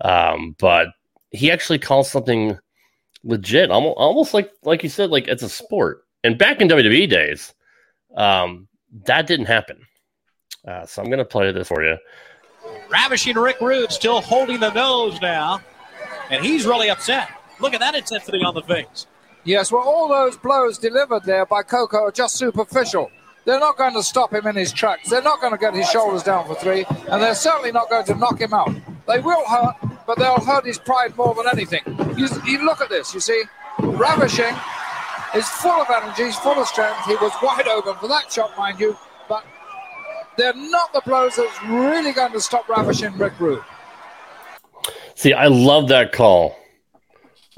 [0.00, 0.86] Um, but
[1.32, 2.58] he actually called something
[3.24, 6.01] legit, almost, almost like like you said, like it's a sport.
[6.24, 7.54] And back in WWE days,
[8.16, 8.68] um,
[9.06, 9.78] that didn't happen.
[10.66, 11.96] Uh, so I'm going to play this for you.
[12.88, 15.60] Ravishing Rick Rude still holding the nose now,
[16.30, 17.28] and he's really upset.
[17.58, 19.06] Look at that intensity on the face.
[19.44, 23.10] Yes, well, all those blows delivered there by Koko are just superficial.
[23.44, 25.10] They're not going to stop him in his tracks.
[25.10, 28.04] They're not going to get his shoulders down for three, and they're certainly not going
[28.06, 28.70] to knock him out.
[29.08, 29.74] They will hurt,
[30.06, 31.80] but they'll hurt his pride more than anything.
[32.16, 33.42] You, you look at this, you see,
[33.80, 34.54] Ravishing
[35.34, 37.04] is full of energy, he's full of strength.
[37.06, 38.96] He was wide open for that shot, mind you,
[39.28, 39.44] but
[40.36, 43.62] they're not the blows that's really going to stop Ravishing Rick Rude.
[45.14, 46.56] See, I love that call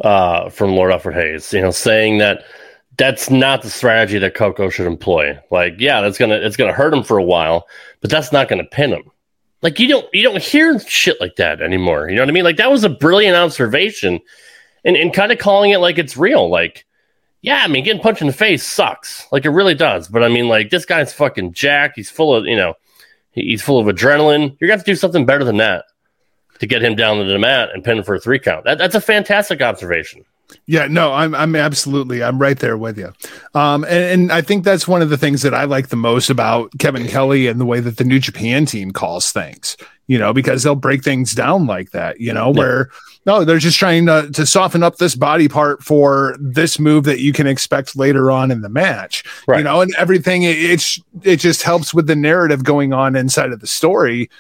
[0.00, 1.52] uh, from Lord Alfred Hayes.
[1.52, 2.44] You know, saying that
[2.96, 5.38] that's not the strategy that Koko should employ.
[5.50, 7.66] Like, yeah, that's gonna it's gonna hurt him for a while,
[8.00, 9.10] but that's not gonna pin him.
[9.62, 12.08] Like you don't you don't hear shit like that anymore.
[12.08, 12.44] You know what I mean?
[12.44, 14.20] Like that was a brilliant observation,
[14.84, 16.50] and and kind of calling it like it's real.
[16.50, 16.84] Like,
[17.44, 19.30] yeah, I mean, getting punched in the face sucks.
[19.30, 20.08] Like it really does.
[20.08, 21.94] But I mean, like this guy's fucking jacked.
[21.94, 22.72] He's full of you know,
[23.32, 24.56] he's full of adrenaline.
[24.58, 25.84] You're gonna have to do something better than that
[26.60, 28.64] to get him down to the mat and pin him for a three count.
[28.64, 30.24] That, that's a fantastic observation.
[30.66, 33.12] Yeah, no, I'm I'm absolutely I'm right there with you.
[33.54, 36.30] Um, and, and, I think that's one of the things that I like the most
[36.30, 39.76] about Kevin Kelly and the way that the New Japan team calls things.
[40.06, 42.20] You know, because they'll break things down like that.
[42.20, 42.58] You know, yeah.
[42.58, 42.90] where
[43.26, 47.20] no, they're just trying to to soften up this body part for this move that
[47.20, 49.24] you can expect later on in the match.
[49.46, 49.58] Right.
[49.58, 53.52] You know, and everything it, it's it just helps with the narrative going on inside
[53.52, 54.30] of the story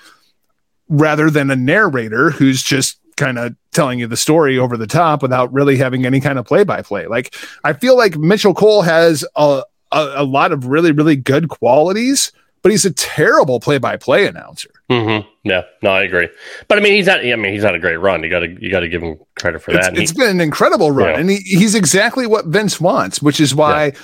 [0.88, 5.22] rather than a narrator who's just kind of telling you the story over the top
[5.22, 7.06] without really having any kind of play by play.
[7.06, 7.34] Like
[7.64, 12.32] I feel like Mitchell Cole has a, a, a lot of really really good qualities,
[12.64, 14.70] but he's a terrible play by play announcer.
[14.90, 15.28] Mm-hmm.
[15.44, 16.30] Yeah, no, I agree.
[16.66, 17.20] But I mean, he's had.
[17.20, 18.24] I mean, he's had a great run.
[18.24, 19.92] You got to you got to give him credit for that.
[19.92, 21.20] It's, it's been an incredible run, yeah.
[21.20, 23.84] and he, he's exactly what Vince wants, which is why.
[23.86, 23.98] Yeah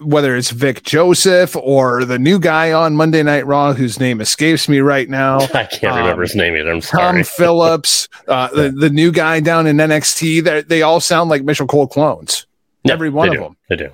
[0.00, 4.68] whether it's Vic Joseph or the new guy on Monday Night Raw, whose name escapes
[4.68, 5.38] me right now.
[5.52, 6.70] I can't um, remember his name either.
[6.70, 7.24] I'm sorry.
[7.24, 10.68] Tom Phillips, uh, the, the new guy down in NXT.
[10.68, 12.46] They all sound like Michael Cole clones.
[12.84, 13.40] Yeah, Every one of do.
[13.40, 13.56] them.
[13.68, 13.90] They do.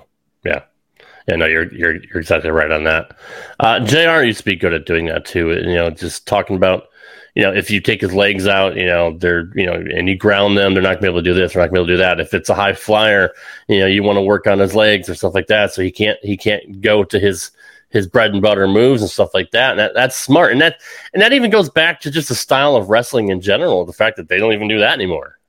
[1.31, 1.37] Yeah.
[1.37, 3.17] No, you're you're you're exactly right on that.
[3.59, 5.49] Uh, JR used to be good at doing that too.
[5.49, 6.87] You know, just talking about
[7.35, 10.17] you know, if you take his legs out, you know, they're, you know, and you
[10.17, 11.87] ground them, they're not gonna be able to do this, they're not gonna be able
[11.87, 12.19] to do that.
[12.19, 13.31] If it's a high flyer,
[13.69, 15.73] you know, you want to work on his legs or stuff like that.
[15.73, 17.51] So he can't, he can't go to his,
[17.89, 19.71] his bread and butter moves and stuff like that.
[19.71, 20.51] And that, that's smart.
[20.51, 20.81] And that,
[21.13, 23.85] and that even goes back to just the style of wrestling in general.
[23.85, 25.39] The fact that they don't even do that anymore.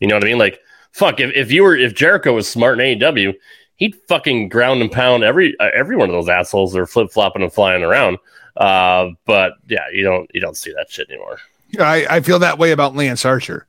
[0.00, 0.38] You know what I mean?
[0.38, 0.60] Like,
[0.92, 3.34] fuck, if, if you were, if Jericho was smart in AEW,
[3.82, 7.42] he'd fucking ground and pound every, uh, every one of those assholes are flip flopping
[7.42, 8.16] and flying around.
[8.56, 11.38] Uh, but yeah, you don't you don't see that shit anymore.
[11.80, 13.66] I, I feel that way about Lance Archer.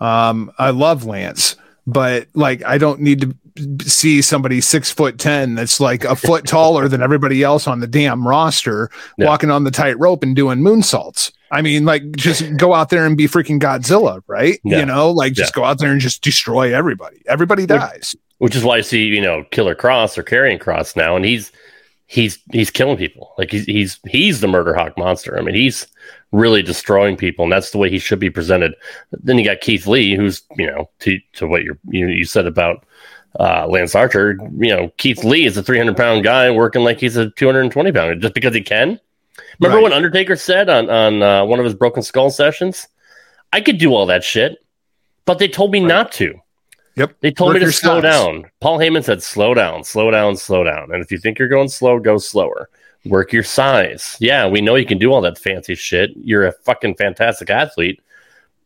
[0.00, 1.54] Um, I love Lance,
[1.86, 6.46] but like I don't need to see somebody six foot ten that's like a foot
[6.46, 9.26] taller than everybody else on the damn roster yeah.
[9.26, 11.30] walking on the tightrope and doing moonsaults.
[11.50, 14.58] I mean, like just go out there and be freaking Godzilla, right?
[14.64, 14.80] Yeah.
[14.80, 15.60] You know, like just yeah.
[15.60, 17.22] go out there and just destroy everybody.
[17.26, 18.16] Everybody dies.
[18.42, 21.52] Which, is why I see, you know, Killer Kross or Karrion Kross now, and he's
[22.06, 23.32] he's he's killing people.
[23.38, 25.38] Like he's he's he's the murder hawk monster.
[25.38, 25.86] I mean, he's
[26.32, 28.74] really destroying people, and that's the way he should be presented.
[29.12, 32.46] Then you got Keith Lee, who's you know to to what you you you said
[32.46, 32.84] about
[33.38, 34.36] uh, Lance Archer.
[34.58, 38.16] You know, Keith Lee is a 300 pound guy working like he's a 220 pounder
[38.16, 38.98] just because he can.
[39.60, 39.82] Remember right.
[39.82, 42.88] what Undertaker said on on uh, one of his Broken Skull sessions?
[43.52, 44.64] I could do all that shit,
[45.26, 45.88] but they told me right.
[45.88, 46.40] not to.
[46.96, 47.16] Yep.
[47.20, 48.50] They told Work me to slow down.
[48.60, 50.92] Paul Heyman said, slow down, slow down, slow down.
[50.92, 52.68] And if you think you're going slow, go slower.
[53.04, 54.16] Work your size.
[54.20, 56.10] Yeah, we know you can do all that fancy shit.
[56.16, 58.00] You're a fucking fantastic athlete,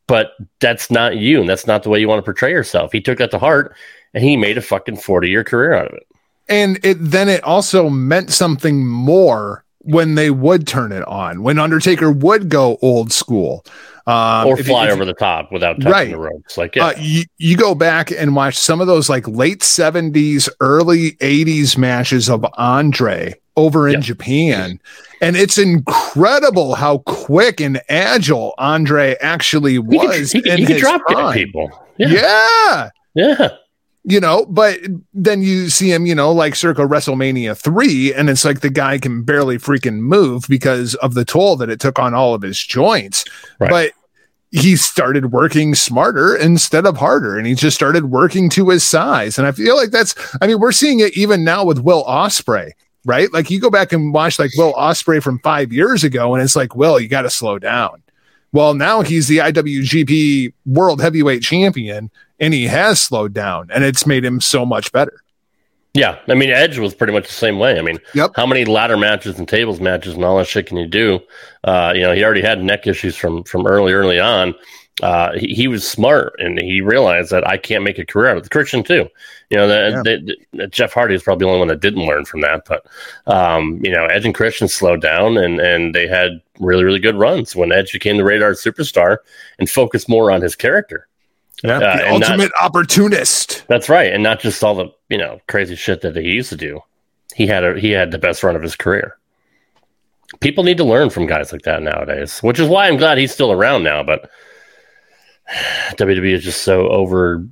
[0.06, 1.40] but that's not you.
[1.40, 2.92] And that's not the way you want to portray yourself.
[2.92, 3.74] He took that to heart
[4.12, 6.06] and he made a fucking 40 year career out of it.
[6.48, 11.58] And it then it also meant something more when they would turn it on, when
[11.58, 13.64] Undertaker would go old school.
[14.06, 16.10] Um, or fly over the top without touching right.
[16.10, 16.56] the ropes.
[16.56, 16.86] Like, yeah.
[16.86, 21.76] Uh, you, you go back and watch some of those like late 70s, early 80s
[21.76, 24.02] matches of Andre over in yep.
[24.02, 24.78] Japan.
[25.20, 30.30] And it's incredible how quick and agile Andre actually was.
[30.30, 31.70] He could, he, he could drop kick people.
[31.98, 32.90] Yeah.
[33.14, 33.38] yeah.
[33.38, 33.48] Yeah
[34.08, 34.78] you know, but
[35.12, 38.98] then you see him, you know, like circa WrestleMania 3, and it's like the guy
[38.98, 42.56] can barely freaking move because of the toll that it took on all of his
[42.56, 43.24] joints.
[43.58, 43.68] Right.
[43.68, 43.92] But
[44.58, 49.38] he started working smarter instead of harder, and he just started working to his size.
[49.38, 52.72] And I feel like that's, I mean, we're seeing it even now with Will Ospreay
[53.06, 53.32] right?
[53.32, 56.56] Like you go back and watch like Will Ospreay from five years ago, and it's
[56.56, 58.02] like, Will, you got to slow down.
[58.52, 64.06] Well, now he's the IWGP World Heavyweight Champion and he has slowed down and it's
[64.06, 65.22] made him so much better.
[65.96, 67.78] Yeah, I mean Edge was pretty much the same way.
[67.78, 68.32] I mean, yep.
[68.36, 71.20] how many ladder matches and tables matches and all that shit can you do?
[71.64, 74.54] Uh, you know, he already had neck issues from from early early on.
[75.02, 78.38] Uh, he, he, was smart and he realized that I can't make a career out
[78.38, 78.50] of it.
[78.50, 79.06] Christian too.
[79.50, 80.02] You know, the, yeah.
[80.02, 82.64] the, the, Jeff Hardy is probably the only one that didn't learn from that.
[82.66, 82.86] But
[83.26, 87.16] um, you know, Edge and Christian slowed down and and they had really really good
[87.16, 89.18] runs when Edge became the Rated-R Superstar
[89.58, 91.08] and focused more on his character.
[91.62, 93.64] Yeah, uh, the ultimate not, opportunist.
[93.68, 96.56] That's right, and not just all the you know crazy shit that he used to
[96.56, 96.80] do.
[97.34, 99.16] He had a he had the best run of his career.
[100.40, 103.32] People need to learn from guys like that nowadays, which is why I'm glad he's
[103.32, 104.02] still around now.
[104.02, 104.30] But
[105.96, 107.46] WWE is just so over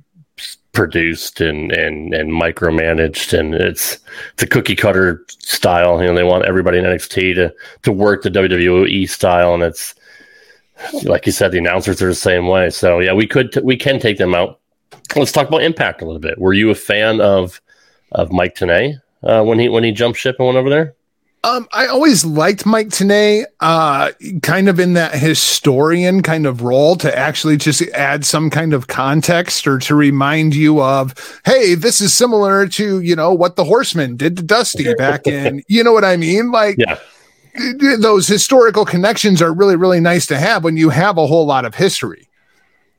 [0.75, 3.97] produced and and and micromanaged and it's
[4.33, 8.21] it's a cookie cutter style you know they want everybody in NXT to to work
[8.21, 9.95] the WWE style and it's
[11.03, 12.69] like you said, the announcers are the same way.
[12.69, 14.59] So yeah, we could t- we can take them out.
[15.15, 16.39] Let's talk about Impact a little bit.
[16.39, 17.61] Were you a fan of
[18.11, 20.95] of Mike Tenay uh, when he when he jumped ship and went over there?
[21.45, 26.95] Um, I always liked Mike Tenay, uh, kind of in that historian kind of role
[26.95, 31.13] to actually just add some kind of context or to remind you of,
[31.45, 35.63] hey, this is similar to, you know, what the horseman did to Dusty back in,
[35.67, 36.49] you know what I mean?
[36.49, 36.97] Like, Yeah.
[37.99, 41.65] Those historical connections are really, really nice to have when you have a whole lot
[41.65, 42.27] of history.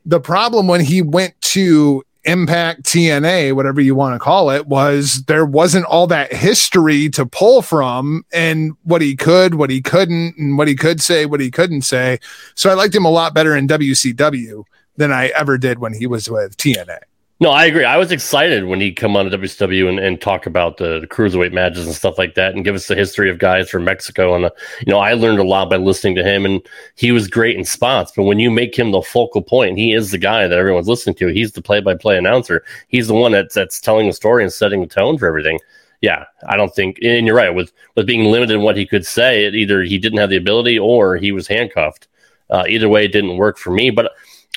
[0.05, 5.23] The problem when he went to Impact TNA, whatever you want to call it, was
[5.27, 10.37] there wasn't all that history to pull from and what he could, what he couldn't,
[10.37, 12.19] and what he could say, what he couldn't say.
[12.55, 14.65] So I liked him a lot better in WCW
[14.97, 16.99] than I ever did when he was with TNA.
[17.39, 17.85] No, I agree.
[17.85, 21.05] I was excited when he come on to WCW and, and talk about the, the
[21.05, 24.33] cruiserweight matches and stuff like that, and give us the history of guys from Mexico.
[24.33, 27.27] And uh, you know, I learned a lot by listening to him, and he was
[27.27, 28.11] great in spots.
[28.15, 31.15] But when you make him the focal point, he is the guy that everyone's listening
[31.17, 31.27] to.
[31.27, 32.63] He's the play-by-play announcer.
[32.87, 35.59] He's the one that's that's telling the story and setting the tone for everything.
[36.01, 39.05] Yeah, I don't think, and you're right with with being limited in what he could
[39.05, 39.45] say.
[39.45, 42.07] It either he didn't have the ability or he was handcuffed.
[42.49, 43.91] Uh, either way, it didn't work for me.
[43.91, 44.13] But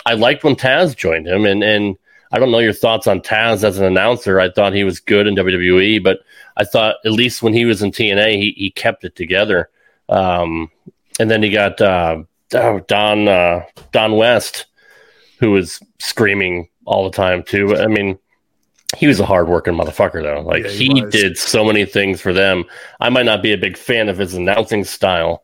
[0.06, 1.98] I liked when Taz joined him, and and
[2.32, 4.38] I don't know your thoughts on Taz as an announcer.
[4.38, 6.20] I thought he was good in WWE, but
[6.56, 9.68] I thought at least when he was in TNA, he, he kept it together.
[10.08, 10.70] Um,
[11.18, 12.22] and then he got uh,
[12.54, 14.66] oh, Don uh, Don West,
[15.38, 17.76] who was screaming all the time too.
[17.76, 18.18] I mean,
[18.96, 20.42] he was a hardworking motherfucker though.
[20.42, 22.64] Like Yeah, he he, did so many things for them.
[23.00, 25.42] I might not be a big fan of his announcing style.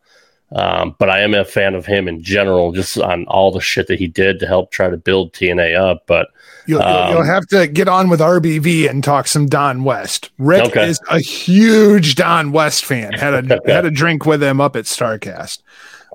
[0.53, 3.87] Um, but I am a fan of him in general, just on all the shit
[3.87, 6.03] that he did to help try to build TNA up.
[6.07, 6.29] But
[6.67, 10.29] You'll, you'll- Um, you'll have to get on with RBV and talk some Don West.
[10.37, 10.89] Rick Okay.
[10.89, 13.13] is a huge Don West fan.
[13.13, 15.61] Had a had a drink with him up at Starcast.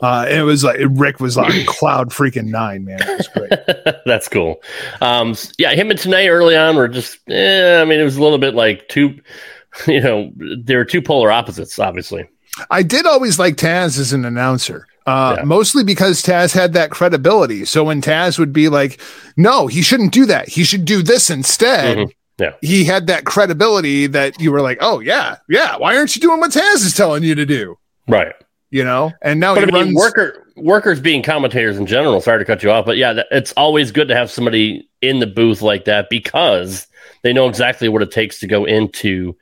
[0.00, 2.98] Uh, it was like Rick was like cloud freaking nine, man.
[3.00, 3.96] It was great.
[4.06, 4.60] That's cool.
[5.00, 8.22] Um, yeah, him and Tenay early on were just, eh, I mean, it was a
[8.22, 9.20] little bit like two,
[9.86, 12.28] you know, there were two polar opposites, obviously.
[12.70, 14.86] I did always like Taz as an announcer.
[15.06, 15.44] Uh, Yeah.
[15.44, 17.64] mostly because Taz had that credibility.
[17.64, 19.00] So when Taz would be like,
[19.36, 20.48] no, he shouldn't do that.
[20.48, 21.98] He should do this instead.
[21.98, 22.10] Mhm.
[22.38, 22.52] Yeah.
[22.60, 25.76] He had that credibility that you were like, oh, yeah, yeah.
[25.76, 27.76] Why aren't you doing what Taz is telling you to do?
[28.08, 28.32] Right.
[28.70, 29.12] You know?
[29.22, 29.94] And now But I he mean, runs.
[29.96, 32.20] worker workers being commentators in general.
[32.20, 35.26] Sorry to cut you off, but yeah, it's always good to have somebody in the
[35.26, 36.86] booth like that because
[37.22, 39.34] they know exactly what it takes to go into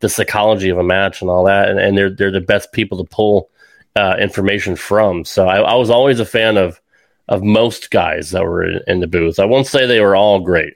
[0.00, 2.98] the psychology of a match and all that, and, and they're they're the best people
[2.98, 3.48] to pull
[3.96, 5.24] uh, information from.
[5.24, 6.80] So I, I was always a fan of
[7.28, 9.40] of most guys that were in, in the booth.
[9.40, 10.74] I won't say they were all great.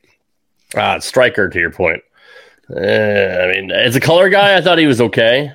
[0.75, 2.03] Uh, Striker, to your point.
[2.77, 5.53] Eh, I mean, as a color guy, I thought he was okay.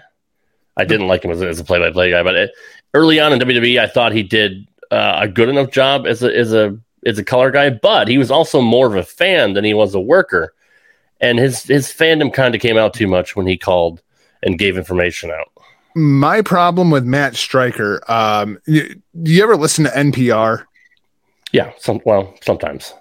[0.78, 2.52] I didn't like him as a, as a play-by-play guy, but it,
[2.94, 6.36] early on in WWE, I thought he did uh, a good enough job as a
[6.36, 7.70] as a as a color guy.
[7.70, 10.54] But he was also more of a fan than he was a worker,
[11.20, 14.02] and his his fandom kind of came out too much when he called
[14.44, 15.52] and gave information out.
[15.96, 20.66] My problem with Matt Striker, um, you, you ever listen to NPR?
[21.54, 22.94] Yeah, some well sometimes.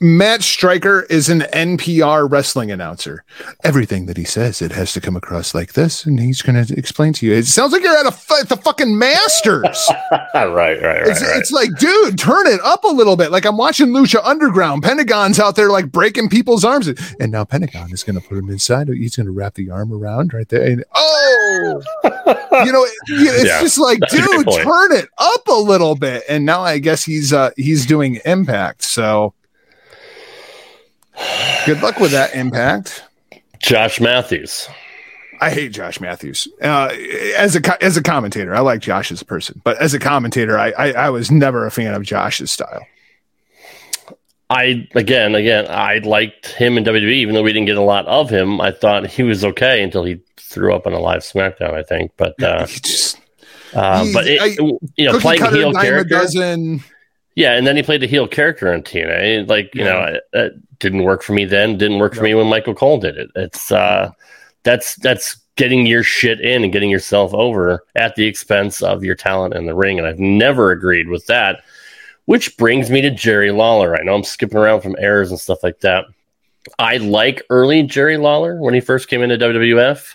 [0.00, 3.24] Matt Striker is an NPR wrestling announcer.
[3.62, 6.76] Everything that he says, it has to come across like this, and he's going to
[6.76, 7.34] explain to you.
[7.34, 9.88] It sounds like you're at a f- the fucking Masters.
[10.34, 11.36] right, right, right, it's, right.
[11.36, 13.30] it's like, dude, turn it up a little bit.
[13.30, 14.82] Like I'm watching Lucha Underground.
[14.82, 16.88] Pentagon's out there like breaking people's arms,
[17.20, 18.88] and now Pentagon is going to put him inside.
[18.88, 20.64] He's going to wrap the arm around right there.
[20.68, 21.82] And oh,
[22.64, 25.52] you know, it- it's Yeah, just like, that's a good dude, turn it up a
[25.52, 26.24] little bit.
[26.28, 28.82] And now I guess he's uh he's doing Impact.
[28.82, 29.21] So
[31.66, 33.04] good luck with that Impact.
[33.58, 34.68] Josh Matthews.
[35.40, 36.90] I hate Josh Matthews uh,
[37.36, 38.54] as a as a commentator.
[38.54, 41.66] I like Josh as a person, but as a commentator, I, I I was never
[41.66, 42.86] a fan of Josh's style.
[44.50, 48.06] I again, again, I liked him in WWE, even though we didn't get a lot
[48.06, 48.60] of him.
[48.60, 51.72] I thought he was okay until he threw up on a live SmackDown.
[51.72, 53.18] I think, but uh, he just
[53.74, 54.56] uh, but it, I-
[54.96, 56.84] you know, playing heel dime a dozen.
[57.34, 59.48] Yeah, and then he played a heel character in TNA.
[59.48, 59.92] Like you Yeah.
[59.92, 61.78] know, it, it didn't work for me then.
[61.78, 63.30] Didn't work for me when Michael Cole did it.
[63.34, 64.10] It's uh,
[64.64, 69.14] that's that's getting your shit in and getting yourself over at the expense of your
[69.14, 69.98] talent in the ring.
[69.98, 71.62] And I've never agreed with that.
[72.26, 73.96] Which brings me to Jerry Lawler.
[73.96, 76.04] I know I'm skipping around from errors and stuff like that.
[76.78, 80.14] I like early Jerry Lawler when he first came into WWF.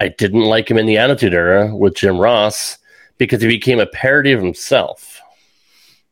[0.00, 2.78] I didn't like him in the Attitude Era with Jim Ross
[3.18, 5.15] because he became a parody of himself.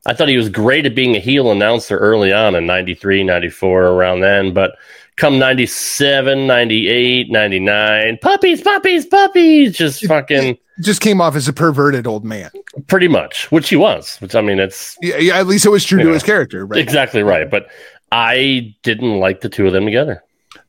[0.06, 3.84] I thought he was great at being a heel announcer early on in 93, 94,
[3.86, 4.52] around then.
[4.52, 4.72] But
[5.16, 12.06] come 97, 98, 99, puppies, puppies, puppies, just fucking Just came off as a perverted
[12.06, 12.50] old man.
[12.88, 15.84] pretty much, which he was, which I mean, it's Yeah, yeah at least it was
[15.84, 16.12] true to Yeah.
[16.14, 16.66] his character.
[16.66, 16.80] Right?
[16.80, 17.48] exactly right.
[17.50, 17.68] But
[18.12, 20.22] I didn't like the two of them together.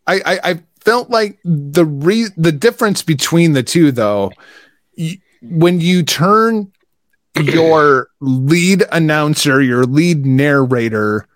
[0.08, 4.32] I, I I felt like the re- the difference between the two though
[4.98, 6.72] y- when you turn
[7.38, 11.28] your lead announcer, your lead narrator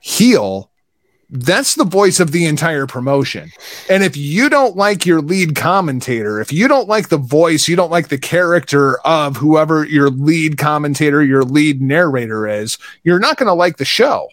[0.00, 0.70] heel,
[1.28, 3.50] that's the voice of the entire promotion.
[3.90, 7.74] And if you don't like your lead commentator, if you don't like the voice, you
[7.74, 13.38] don't like the character of whoever your lead commentator, your lead narrator is, you're not
[13.38, 14.28] going to like the show,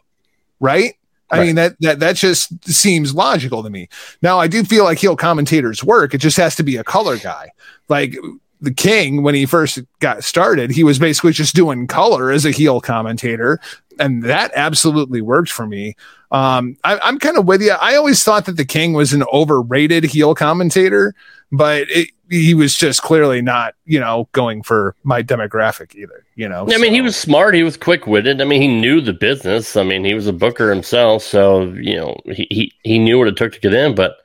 [0.59, 0.93] right?
[1.31, 1.45] I Right.
[1.47, 3.89] mean that that that just seems logical to me.
[4.21, 6.13] Now I do feel like heel commentators work.
[6.13, 7.49] It just has to be a color guy.
[7.89, 8.15] Like
[8.63, 12.51] the King when he first got started, he was basically just doing color as a
[12.51, 13.59] heel commentator,
[13.99, 15.95] and that absolutely worked for me.
[16.31, 17.73] Um, I, I'm kind of with you.
[17.73, 21.13] I always thought that the King was an overrated heel commentator,
[21.51, 26.25] but it, he was just clearly not, you know, going for my demographic either.
[26.35, 27.55] You know, I mean, he was smart.
[27.55, 28.41] He was quick witted.
[28.41, 29.75] I mean, he knew the business.
[29.75, 33.27] I mean, he was a booker himself, so you know, he, he he knew what
[33.27, 33.93] it took to get in.
[33.93, 34.15] But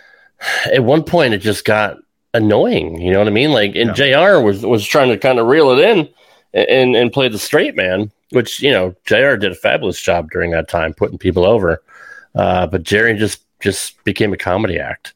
[0.74, 1.98] at one point, it just got
[2.36, 3.00] annoying.
[3.00, 3.52] You know what I mean?
[3.52, 6.08] Like, and JR was was trying to kind of reel it in
[6.54, 10.50] and and play the straight man, which you know, JR did a fabulous job during
[10.52, 11.82] that time, putting people over.
[12.34, 15.14] Uh, but Jerry just just became a comedy act.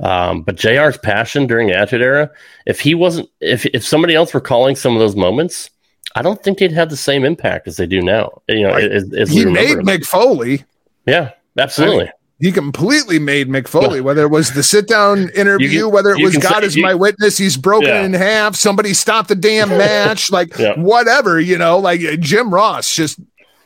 [0.00, 2.30] Um, but JR's passion during the Attitude Era,
[2.66, 5.68] if he wasn't, if if somebody else were calling some of those moments,
[6.16, 8.40] I don't think they'd have the same impact as they do now.
[8.48, 8.90] You know, Right.
[8.90, 9.84] as, as he made them.
[9.86, 10.64] Mick Foley.
[11.06, 12.10] yeah, absolutely.
[12.40, 16.22] He completely made Mick Foley, whether it was the sit down interview, can- whether it
[16.22, 18.02] was God say- is you- my witness, he's broken Yeah.
[18.02, 20.72] in half, somebody stopped the damn match, like Yeah.
[20.74, 23.20] whatever, you know, like Jim Ross just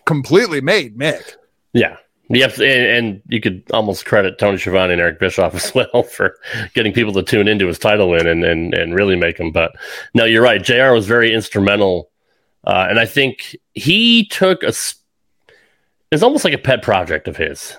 [0.04, 1.22] completely made Mick.
[1.72, 1.96] Yeah.
[2.30, 6.36] Yep, and, and you could almost credit Tony Schiavone and Eric Bischoff as well for
[6.74, 9.50] getting people to tune into his title win and and, and really make him.
[9.50, 9.72] But
[10.12, 10.62] no, you're right.
[10.62, 12.10] JR was very instrumental,
[12.66, 14.74] uh, and I think he took a.
[16.12, 17.74] It's almost like a pet project of his,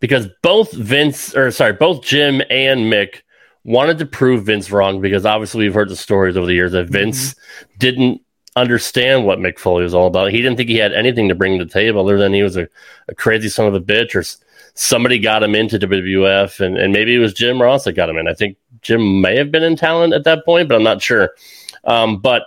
[0.00, 3.22] because both Vince or sorry, both Jim and Mick
[3.64, 6.88] wanted to prove Vince wrong because obviously we've heard the stories over the years that
[6.88, 7.34] Vince
[7.78, 8.22] didn't
[8.56, 10.30] understand what Mick Foley was all about.
[10.30, 12.56] He didn't think he had anything to bring to the table other than he was
[12.56, 12.68] a,
[13.08, 14.24] a crazy son of a bitch or
[14.74, 18.16] somebody got him into WWF and, and maybe it was Jim Ross that got him
[18.16, 18.28] in.
[18.28, 21.30] I think Jim may have been in talent at that point, but I'm not sure.
[21.84, 22.44] Um, but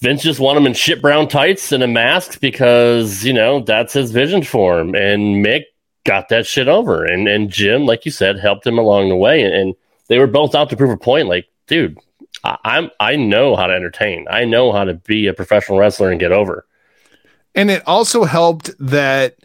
[0.00, 3.92] Vince just wanted him in shit brown tights and a mask because, you know, that's
[3.92, 4.94] his vision for him.
[4.94, 5.64] And Mick
[6.08, 7.04] got that shit over.
[7.04, 9.42] And and Jim, like you said, helped him along the way.
[9.42, 9.74] And, and
[10.08, 11.28] they were both out to prove a point.
[11.28, 11.98] Like, dude,
[12.42, 14.26] I, I'm I know how to entertain.
[14.30, 16.64] I know how to be a professional wrestler and get over.
[17.54, 19.36] And it also helped that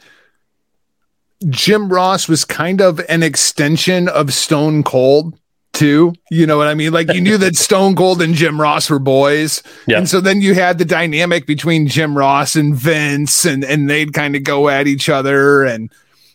[1.49, 5.37] Jim Ross was kind of an extension of Stone Cold
[5.73, 6.13] too.
[6.31, 6.93] You know what I mean?
[6.93, 9.61] Like you knew that Stone Cold and Jim Ross were boys.
[9.85, 9.97] Yeah.
[9.97, 14.13] And so then you had the dynamic between Jim Ross and Vince and and they'd
[14.13, 15.91] kind of go at each other and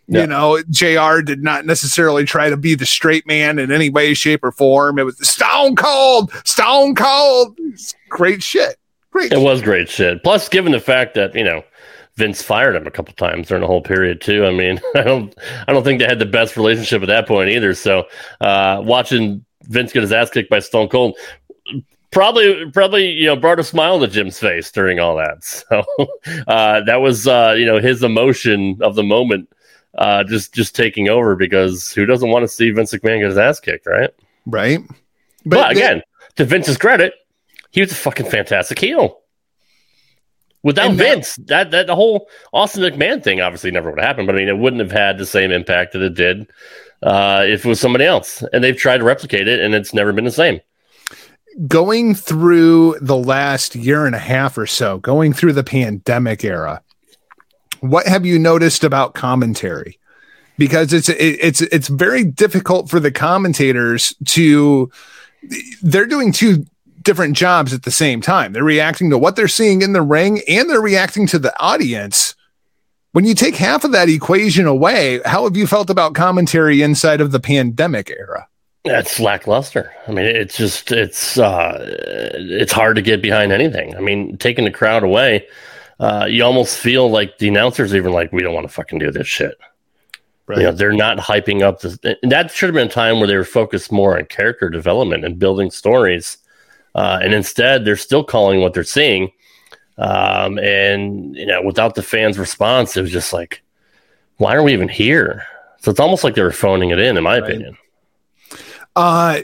[0.08, 0.22] Yeah.
[0.22, 4.14] you know, JR did not necessarily try to be the straight man in any way,
[4.14, 4.98] shape, or form.
[4.98, 7.58] It was Stone Cold, Stone Cold.
[8.08, 8.76] Great shit.
[9.10, 9.32] Great.
[9.32, 10.22] It was great shit.
[10.22, 11.62] Plus, given the fact that you know
[12.16, 14.44] Vince fired him a couple times during the whole period too.
[14.44, 15.34] I mean, I don't,
[15.66, 17.74] I don't think they had the best relationship at that point either.
[17.74, 18.04] So,
[18.40, 21.16] uh, watching Vince get his ass kicked by Stone Cold
[22.10, 25.38] probably, probably, you know, brought a smile to Jim's face during all that.
[25.68, 25.84] So,
[26.46, 29.48] uh, that was, uh, you know, his emotion of the moment,
[29.96, 33.38] uh, just, just taking over because who doesn't want to see Vince McMahon get his
[33.38, 34.10] ass kicked, right?
[34.46, 34.80] right.
[35.46, 36.02] But, they- again,
[36.36, 37.14] to Vince's credit,
[37.70, 39.20] he was a fucking fantastic heel.
[40.62, 44.26] Without And Vince, that, that the whole Austin McMahon thing obviously never would have happened.
[44.26, 46.50] But I mean, it wouldn't have had the same impact that it did
[47.02, 48.42] uh, if it was somebody else.
[48.52, 50.60] And they've tried to replicate it, and it's never been the same.
[51.66, 56.82] going through the last year and a half or so, going through the pandemic era,
[57.80, 59.98] what have you noticed about commentary?
[60.56, 64.90] Because it's it, it's it's very difficult for the commentators to
[65.82, 66.66] they're doing two
[67.02, 68.52] different jobs at the same time.
[68.52, 72.34] They're reacting to what they're seeing in the ring and they're reacting to the audience.
[73.12, 77.20] When you take half of that equation away, how have you felt about commentary inside
[77.20, 78.48] of the pandemic era?
[78.84, 79.92] It's lackluster.
[80.06, 81.78] I mean, it's just it's uh,
[82.34, 83.96] it's hard to get behind anything.
[83.96, 85.46] I mean, taking the crowd away,
[86.00, 89.10] uh, you almost feel like the announcers even like we don't want to fucking do
[89.10, 89.58] this shit.
[90.48, 92.16] You know, they're not hyping up the.
[92.22, 95.24] And that should have been a time where they were focused more on character development
[95.24, 96.38] and building stories,
[96.94, 99.30] uh, and instead they're still calling what they're seeing.
[99.98, 103.62] Um, and you know, without the fans' response, it was just like,
[104.38, 105.44] why are we even here?
[105.80, 107.50] So it's almost like they were phoning it in, in my Right.
[107.50, 107.76] opinion.
[108.96, 109.42] Uh,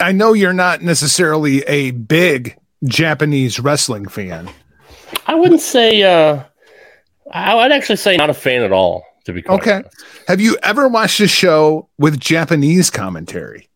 [0.00, 4.48] I know you're not necessarily a big Japanese wrestling fan.
[5.26, 6.02] I wouldn't say.
[6.02, 6.42] Uh,
[7.32, 9.04] I would actually say not a fan at all.
[9.24, 9.72] To be quite Okay.
[9.72, 9.96] honest.
[10.28, 13.68] Have you ever watched a show with Japanese commentary?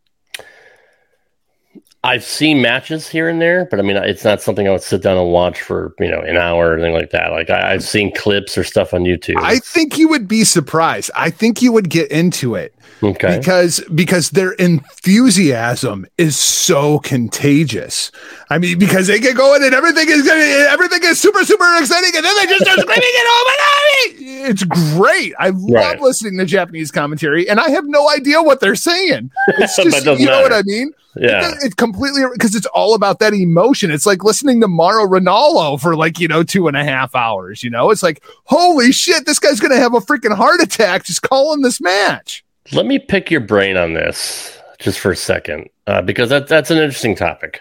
[2.04, 5.02] I've seen matches here and there, but I mean, it's not something I would sit
[5.02, 7.32] down and watch for you know an hour or anything like that.
[7.32, 9.34] Like I, I've seen clips or stuff on YouTube.
[9.38, 11.10] I think you would be surprised.
[11.16, 18.10] I think you would get into it okay, because because their enthusiasm is so contagious.
[18.50, 22.10] I mean, because they get going and everything is gonna, everything is super super exciting,
[22.14, 25.34] and then they just start screaming and oh my god, it's great.
[25.38, 26.00] I love Right.
[26.00, 29.30] listening to Japanese commentary, and I have no idea what they're saying.
[29.58, 30.52] It's just you know what.
[30.52, 30.92] I mean.
[31.16, 33.90] yeah, It's completely because it's all about that emotion.
[33.90, 37.64] It's like listening to Mauro Ranallo for like, you know, two and a half hours.
[37.64, 41.04] You know, it's like, holy shit, this guy's going to have a freaking heart attack
[41.04, 42.44] just calling this match.
[42.72, 46.70] Let me pick your brain on this just for a second, uh, because that, that's
[46.70, 47.60] an interesting topic.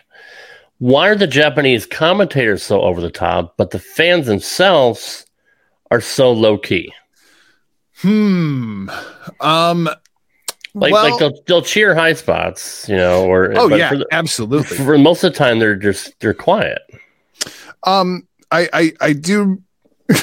[0.79, 5.25] Why are the Japanese commentators so over the top, but the fans themselves
[5.89, 6.93] are so low key?
[8.01, 8.89] Hmm.
[9.41, 9.89] Um,
[10.75, 14.07] Like, well, like they'll, they'll cheer high spots, you know, or oh yeah, for, the-
[14.11, 14.77] absolutely.
[14.77, 16.81] for most of the time they're just they're quiet.
[17.83, 19.63] Um, I, I, I do.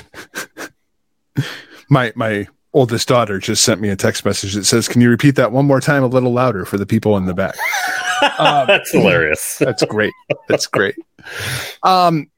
[1.91, 5.37] my, my oldest daughter just sent me a text message that says, "Can you repeat
[5.37, 7.57] that one more time, a little louder for the people in the back?"
[8.39, 9.59] Um, That's hilarious.
[9.61, 10.13] That's great.
[10.49, 10.95] That's great.
[11.83, 12.31] Um,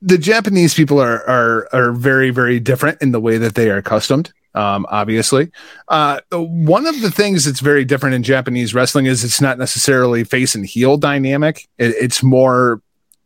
[0.00, 3.76] the Japanese people are are are very very different in the way that they are
[3.78, 4.32] accustomed.
[4.54, 5.50] Um, obviously,
[5.88, 10.24] uh, one of the things that's very different in Japanese wrestling is it's not necessarily
[10.24, 11.68] face and heel dynamic.
[11.78, 12.80] It, it's more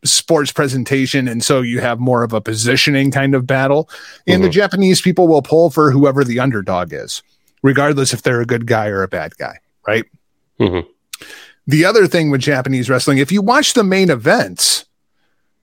[0.04, 3.88] sports presentation, and so you have more of a positioning kind of battle.
[4.26, 4.52] And the Mhm.
[4.52, 7.22] Japanese people will pull for whoever the underdog is,
[7.62, 10.04] regardless if they're a good guy or a bad guy, right?
[10.60, 10.86] Mhm.
[11.66, 14.84] The other thing with Japanese wrestling, if you watch the main events,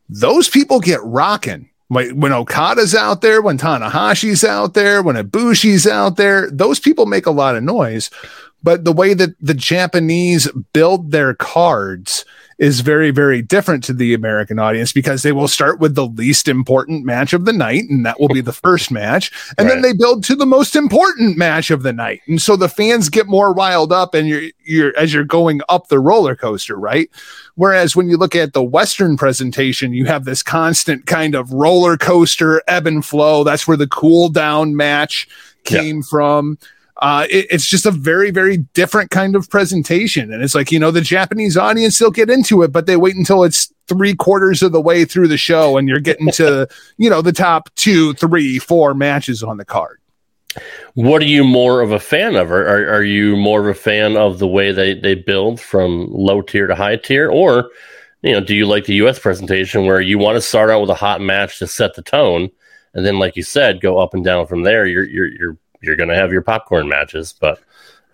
[0.09, 1.69] those people get rocking.
[1.89, 7.05] Like when Okada's out there, when Tanahashi's out there, when Ibushi's out there, those people
[7.05, 8.09] make a lot of noise.
[8.63, 12.25] But the way that the Japanese build their cards
[12.61, 16.47] is very, very different to the American audience because they will start with the least
[16.47, 19.31] important match of the night, and that will be the first match.
[19.57, 22.21] And then they build to the most important match of the night.
[22.27, 25.87] And so the fans get more riled up and you're you're as you're going up
[25.87, 27.09] the roller coaster, right?
[27.55, 31.97] Whereas when you look at the Western presentation, you have this constant kind of roller
[31.97, 33.43] coaster ebb and flow.
[33.43, 35.27] That's where the cool down match
[35.63, 36.59] came from.
[37.01, 40.31] Uh, it- it's just a very, very different kind of presentation.
[40.31, 43.15] And it's like, you know, the Japanese audience, they'll get into it, but they wait
[43.15, 47.09] until it's three quarters of the way through the show and you're getting to, you
[47.09, 49.97] know, the top two, three, four matches on the card.
[50.95, 52.51] What are you more of a fan of?
[52.51, 56.07] Are, are, are you more of a fan of the way they, they build from
[56.11, 57.29] low tier to high tier?
[57.31, 57.69] Or,
[58.21, 60.89] you know, do you like the US presentation where you want to start out with
[60.89, 62.49] a hot match to set the tone?
[62.93, 64.85] And then, like you said, go up and down from there.
[64.85, 67.33] You're, you're, you're, you're going to have your popcorn matches.
[67.39, 67.59] But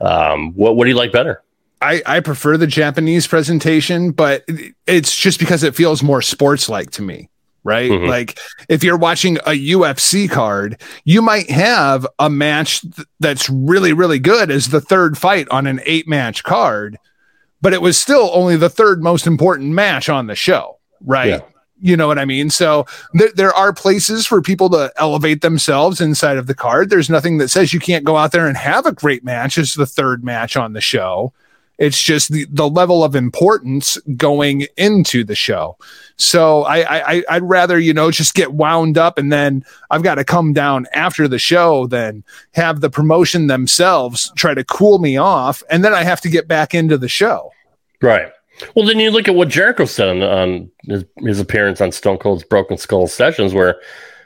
[0.01, 1.43] um, what, what do you like better?
[1.81, 4.43] I, I prefer the Japanese presentation, but
[4.87, 7.29] it's just because it feels more sports like to me,
[7.63, 7.91] right?
[7.91, 8.07] Mhm.
[8.07, 13.93] Like if you're watching a UFC card, you might have a match th- that's really,
[13.93, 16.97] really good as the third fight on an eight match card,
[17.61, 21.27] but it was still only the third most important match on the show, right?
[21.29, 21.39] Yeah.
[21.79, 22.49] You know what I mean?
[22.49, 26.89] So there, there are places for people to elevate themselves inside of the card.
[26.89, 29.73] There's nothing that says you can't go out there and have a great match as
[29.73, 31.33] the third match on the show.
[31.77, 35.77] It's just the, the level of importance going into the show.
[36.15, 40.15] So I, I I'd rather you know just get wound up and then I've got
[40.15, 42.23] to come down after the show than
[42.53, 46.47] have the promotion themselves try to cool me off and then I have to get
[46.47, 47.51] back into the show.
[48.01, 48.31] Right.
[48.75, 52.17] Well, then you look at what Jericho said on, on his, his appearance on Stone
[52.17, 53.79] Cold's Broken Skull sessions, where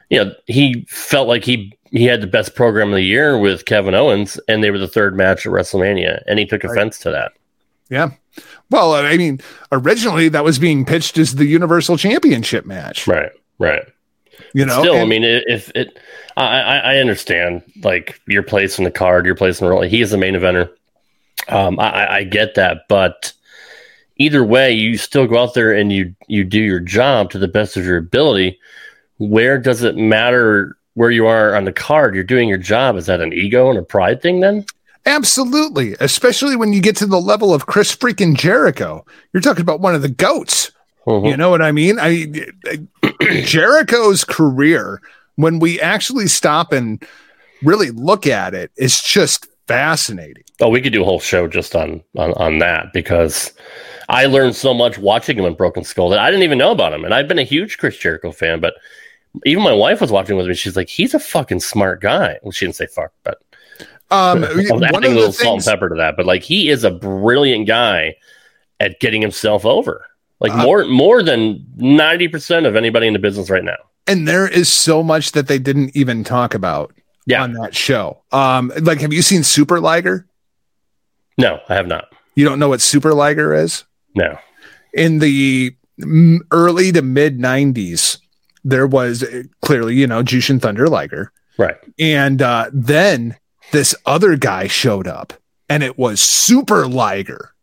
[0.10, 3.66] you know he felt like he he had the best program of the year with
[3.66, 6.72] Kevin Owens, and they were the third match at WrestleMania, and he took Right.
[6.72, 7.34] offense to that.
[7.90, 8.12] Yeah.
[8.70, 9.42] Well, I mean,
[9.74, 13.06] originally that was being pitched as the Universal Championship match.
[13.08, 13.32] Right.
[13.60, 13.84] Right.
[14.54, 16.00] You know, Still, I mean, i- if it,
[16.38, 19.82] I, I I understand like your place in the card, your place in the role.
[19.82, 20.70] He is the main eventer.
[21.50, 23.34] Um, I- I get that, but
[24.22, 27.48] either way, you still go out there and you you do your job to the
[27.48, 28.60] best of your ability.
[29.18, 32.16] Where does it matter where you are on the card?
[32.16, 32.96] You're doing your job.
[32.96, 34.66] Is that an ego and a pride thing then?
[35.06, 39.04] Absolutely, especially when you get to the level of Chris freaking Jericho.
[39.34, 40.72] You're talking about one of the goats.
[41.08, 41.30] Mhm.
[41.30, 41.98] You know what I mean?
[42.00, 42.28] I,
[42.66, 45.02] I Jericho's career,
[45.36, 47.04] when we actually stop and
[47.64, 50.44] really look at it, is just fascinating.
[50.60, 53.54] Oh, we could do a whole show just on on, on that because
[54.12, 56.94] I learned so much watching him in Broken Skull that I didn't even know about
[56.94, 58.74] him, and I've been a huge Chris Jericho fan, but
[59.46, 60.54] even my wife was watching with me.
[60.54, 62.38] She's like, he's a fucking smart guy.
[62.44, 63.40] Well, she didn't say fuck, but
[64.12, 66.18] Um, I was adding a little salt and pepper to that.
[66.18, 68.16] But like, he is a brilliant guy
[68.82, 70.06] at getting himself over.
[70.42, 73.78] Like Uh, more more than ninety percent of anybody in the business right now.
[74.08, 76.92] and there is so much that they didn't even talk about
[77.28, 77.44] Yeah.
[77.44, 78.24] on that show.
[78.34, 80.28] Um, like, have you seen Super Liger?
[81.38, 82.12] No, I have not.
[82.36, 83.84] You don't know what Super Liger is?
[84.16, 84.38] No.
[84.94, 85.76] in the
[86.52, 88.18] early to mid 90s
[88.64, 91.32] there was uh, clearly you know jushin thunder liger.
[91.58, 91.78] Right.
[92.00, 93.38] and uh, then
[93.72, 95.34] this other guy showed up
[95.70, 97.54] and it was super liger.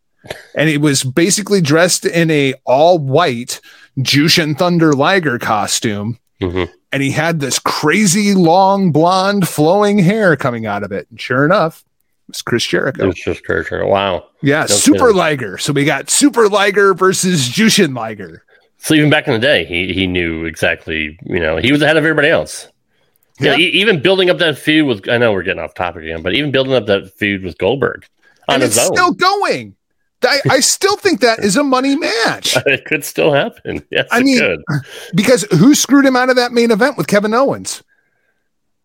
[0.55, 3.61] And he was basically dressed in a all white
[3.99, 6.19] jushin thunder liger costume.
[6.41, 11.07] Hmm and he had this crazy long blonde flowing hair coming out of it.
[11.11, 11.85] And sure enough
[12.29, 13.77] it was chris jericho It's just crazy.
[13.83, 14.27] Wow.
[14.43, 15.17] yeah No super kidding.
[15.17, 18.45] liger so we got super liger versus jushin liger
[18.79, 21.19] So even back in the day, he he knew exactly.
[21.25, 22.69] You know, he was ahead of everybody else.
[23.41, 23.57] Yeah.
[23.57, 23.67] Yeah.
[23.83, 25.09] even building up that feud with.
[25.09, 28.07] I know we're getting off topic again, but even building up that feud with Goldberg
[28.49, 29.75] on and his it's own, still going.
[30.23, 33.83] I, I still think that is a money match it could still happen.
[33.91, 34.61] Yes, I it mean- could.
[35.15, 37.83] because who screwed him out of that main event with Kevin Owens?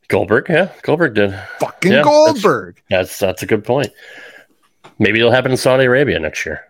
[0.07, 1.33] Goldberg, yeah, Goldberg did.
[1.59, 2.81] Fucking Yeah, Goldberg.
[2.89, 3.89] That's that's a good point.
[4.99, 6.61] Maybe it'll happen in Saudi Arabia next year.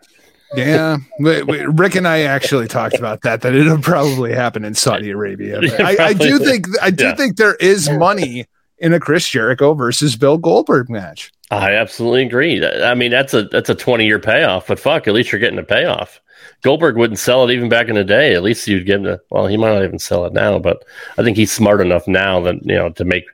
[0.55, 3.41] Yeah, we, we- Rick and I actually talked about that.
[3.41, 5.59] That it'll probably happen in Saudi Arabia.
[5.79, 7.15] I, I do think I do Yeah.
[7.15, 8.45] think there is money
[8.77, 11.31] in a Chris Jericho versus Bill Goldberg match.
[11.49, 12.65] I absolutely agree.
[12.65, 15.59] I mean, that's a that's a twenty year payoff, but fuck, at least you're getting
[15.59, 16.19] a payoff.
[16.61, 18.33] Goldberg wouldn't sell it even back in the day.
[18.33, 20.83] At least you'd give him the well, he might not even sell it now, but
[21.17, 23.25] I think he's smart enough now that you know to make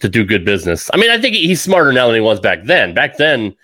[0.00, 0.90] to do good business.
[0.92, 2.94] I mean, I think he's smarter now than he was back then.
[2.94, 3.54] Back then,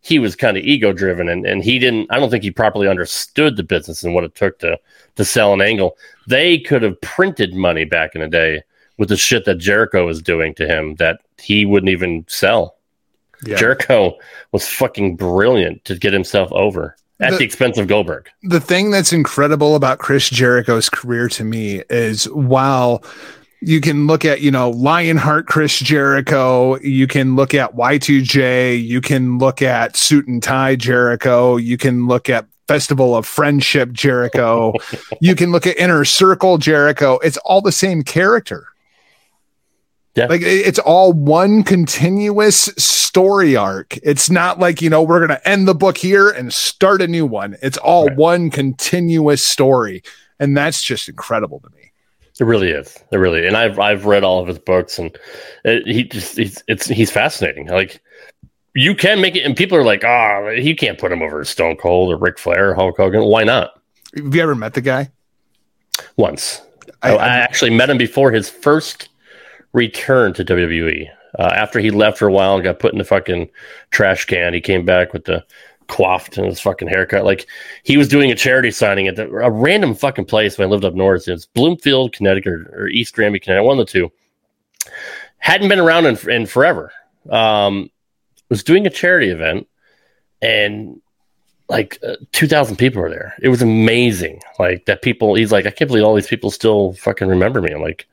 [0.00, 2.08] he was kind of ego driven, and and he didn't.
[2.10, 4.78] I don't think he properly understood the business and what it took to
[5.16, 5.96] to sell an angle.
[6.26, 8.62] They could have printed money back in the day
[8.98, 12.76] with the shit that Jericho was doing to him that he wouldn't even sell.
[13.44, 13.56] Yeah.
[13.56, 14.16] Jericho
[14.52, 18.28] was fucking brilliant to get himself over at The- the, expense of Goldberg.
[18.42, 23.02] the thing that's incredible about Chris Jericho's career to me is while
[23.60, 29.00] you can look at, you know, Lionheart Chris Jericho, you can look at Y2J, you
[29.00, 34.74] can look at Suit and Tie Jericho, you can look at Festival of Friendship Jericho,
[35.20, 37.18] you can look at Inner Circle Jericho.
[37.18, 38.66] It's all the same character.
[40.14, 40.26] Yeah.
[40.26, 43.96] Like it's all one continuous story arc.
[44.04, 47.08] It's not like, you know, we're going to end the book here and start a
[47.08, 47.56] new one.
[47.62, 48.16] It's all Right.
[48.16, 50.02] one continuous story.
[50.38, 51.90] And that's just incredible to me.
[52.40, 52.96] It really is.
[53.12, 53.46] It really, Is.
[53.48, 55.16] and I've I've read all of his books, and
[55.64, 57.68] it, he just he's it's he's fascinating.
[57.68, 58.00] Like
[58.74, 61.76] you can make it, and people are like, "Ah, you can't put him over Stone
[61.76, 63.80] Cold or Ric Flair or Hulk Hogan." Why not?
[64.16, 65.10] Have you ever met the guy?
[66.16, 66.60] Once
[67.02, 69.10] I- I, I actually met him before his first
[69.74, 71.08] return to WWE.
[71.38, 73.50] Uh, after he left for a while and got put in the fucking
[73.90, 75.44] trash can, he came back with the
[75.88, 77.24] coiffed and his fucking haircut.
[77.24, 77.46] Like
[77.82, 80.84] he was doing a charity signing at the, a random fucking place when I lived
[80.84, 81.28] up north.
[81.28, 84.12] It's Bloomfield, Connecticut, or East Granby, Connecticut, one of the two.
[85.38, 86.92] Hadn't been around in, in forever.
[87.28, 87.90] Um,
[88.48, 89.66] was doing a charity event
[90.40, 91.00] and
[91.68, 95.70] like uh, 2000 people were there it was amazing like that people he's like i
[95.70, 98.06] can't believe all these people still fucking remember me i'm like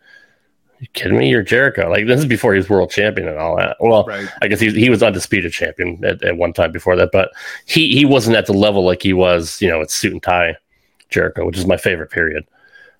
[0.81, 3.55] you kidding me you're jericho like this is before he was world champion and all
[3.55, 4.27] that well Right.
[4.41, 7.31] i guess he, he was undisputed champion at, at one time before that but
[7.65, 10.57] he he wasn't at the level like he was you know at suit and tie
[11.09, 12.45] jericho which is my favorite period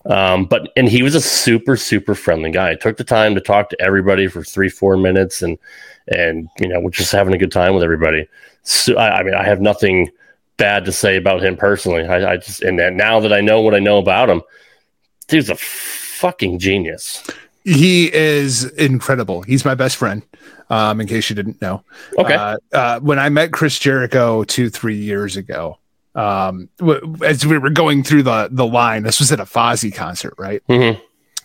[0.06, 2.74] um, but and he was a super super friendly guy.
[2.74, 5.60] Took the time to talk to everybody for three four minutes, and
[6.08, 8.28] and you know we're just having a good time with everybody.
[8.64, 10.10] So I, I mean I have nothing
[10.58, 12.04] bad to say about him personally.
[12.08, 14.42] I, I just and now that I know what I know about him,
[15.28, 17.24] dude's a fucking genius.
[17.64, 19.42] He is incredible.
[19.44, 20.24] He's my best friend.
[20.70, 21.84] Um, in case you didn't know.
[22.18, 25.78] Okay, Uh, uh, when I met Chris Jericho two, three years ago,
[26.16, 29.94] um, w- as we were going through the the line, this was at a Fozzy
[29.94, 30.64] concert, right?
[30.70, 30.98] Mhm.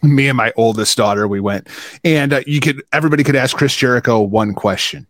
[0.04, 1.66] Me and my oldest daughter, we went,
[2.04, 5.08] and uh, you could everybody could ask Chris Jericho one question,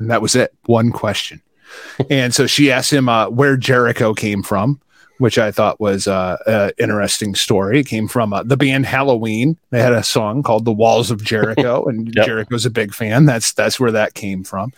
[0.00, 1.40] and that was it, one question.
[2.10, 4.80] and so she asked him uh, where Jericho came from,
[5.22, 7.80] which I thought was uh, an interesting story.
[7.80, 9.56] It came from uh, the band Helloween.
[9.70, 12.26] They had a song called "The Walls of Jericho," and Yep.
[12.26, 13.24] Jericho's a big fan.
[13.24, 14.72] That's that's where that came from.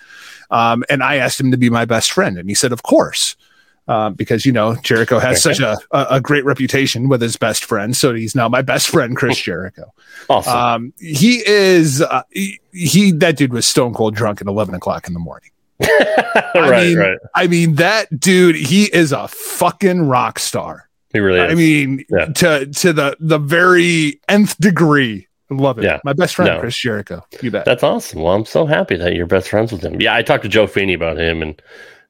[0.51, 3.37] Um, and I asked him to be my best friend, and he said, "Of course."
[3.87, 7.67] Um, because you know Jericho has such a, a a great reputation with his best
[7.67, 9.93] friend, so he's now my best friend, Chris Jericho.
[10.31, 10.57] awesome.
[10.57, 15.07] Um, he is uh, he, he that dude was stone cold drunk at eleven o'clock
[15.07, 15.51] in the morning.
[15.83, 17.19] I right, mean, right.
[17.35, 20.89] I mean that dude, he is a fucking rock star.
[21.13, 21.53] He really is.
[21.53, 22.27] I mean, Yeah.
[22.27, 25.29] to to the the very nth degree.
[25.51, 25.85] I love it.
[25.85, 26.01] Yeah.
[26.05, 26.61] My best friend, No.
[26.61, 27.25] Chris Jericho.
[27.43, 27.65] You bet.
[27.67, 28.23] That's awesome.
[28.23, 30.01] Well, I'm so happy that you're best friends with him.
[30.01, 31.61] Yeah, I talked to Joe Feeney about him, and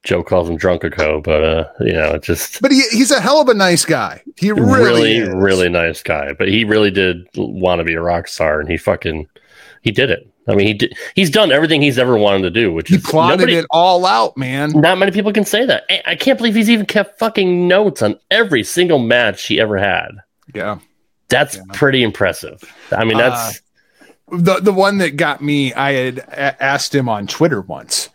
[0.05, 3.49] Joe calls him Drunkico, but uh, you know, just but he, he's a hell of
[3.49, 4.23] a nice guy.
[4.37, 6.33] He really, really, really nice guy.
[6.33, 9.27] But he really did want to be a rock star, and he fucking
[9.83, 10.29] he did it.
[10.49, 10.95] I mean, he did.
[11.14, 14.05] He's done everything he's ever wanted to do, which He is plotted nobody- it all
[14.05, 14.72] out, man.
[14.74, 15.84] Not many people can say that.
[16.07, 20.11] I- can't believe he's even kept fucking notes on every single match he ever had.
[20.55, 20.78] Yeah.
[21.30, 21.62] That's Yeah.
[21.72, 22.62] pretty impressive.
[22.92, 23.61] I mean, that's
[24.30, 28.09] the the one that got me i had a- asked him on twitter once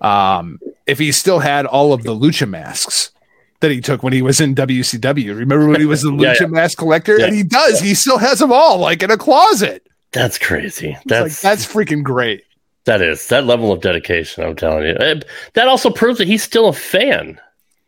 [0.00, 0.58] um
[0.88, 3.12] if he still had all of the lucha masks
[3.60, 6.46] that he took when he was in wcw remember when he was the lucha yeah.
[6.48, 10.38] mask collector and he does he still has them all like in a closet that's
[10.38, 10.96] crazy.
[11.06, 12.44] That's like that's freaking great
[12.84, 14.42] that is that level of dedication.
[14.44, 15.20] I'm telling you.
[15.54, 17.40] That also proves that he's still a fan.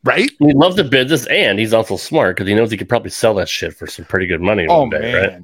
[0.04, 3.10] right He loves the business, and he's also smart because he knows he could probably
[3.10, 5.42] sell that shit for some pretty good money oh one day, man right?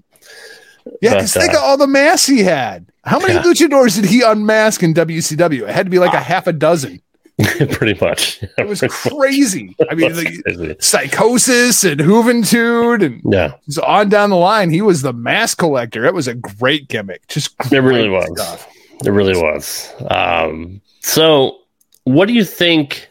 [1.03, 3.43] yeah But, because think uh, of all the masks he had how many Yeah.
[3.43, 7.03] luchadors did he unmask in wcw it had to be like a half a dozen
[7.71, 8.43] pretty much.
[8.59, 14.37] it was crazy i mean the Psicosis and juventud and yeah, So on down the
[14.37, 16.05] line, he was the mask collector.
[16.05, 17.27] It was a great gimmick.
[17.29, 18.41] Just it really great was.
[18.41, 18.69] stuff.
[19.05, 19.93] It really was.
[20.11, 21.59] Um, so,
[22.05, 23.09] what do you think?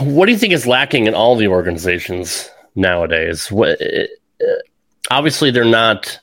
[0.00, 3.50] What do you think is lacking in all the organizations nowadays?
[3.50, 4.04] What, uh,
[5.10, 6.18] obviously, they're not.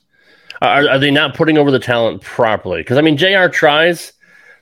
[0.60, 2.80] Are, are they not putting over the talent properly?
[2.80, 4.12] Because I mean, JR tries,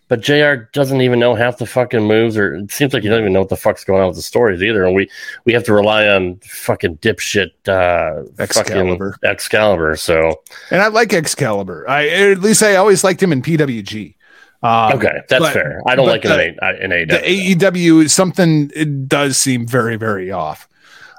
[0.08, 3.22] but JR doesn't even know half the fucking moves, or it seems like he doesn't
[3.24, 4.84] even know what the fuck's going on with the stories either.
[4.84, 5.10] And we
[5.44, 9.12] we have to rely on fucking dipshit uh, Excalibur.
[9.12, 9.96] fucking Excalibur.
[9.96, 11.88] So And I like Excalibur.
[11.88, 14.14] I at least I always liked him in PWG.
[14.62, 15.82] Um, okay, that's but- fair.
[15.86, 17.10] I don't like him the- in, A- in AEW.
[17.10, 18.70] The AEW is something.
[18.74, 20.68] It does seem very very off.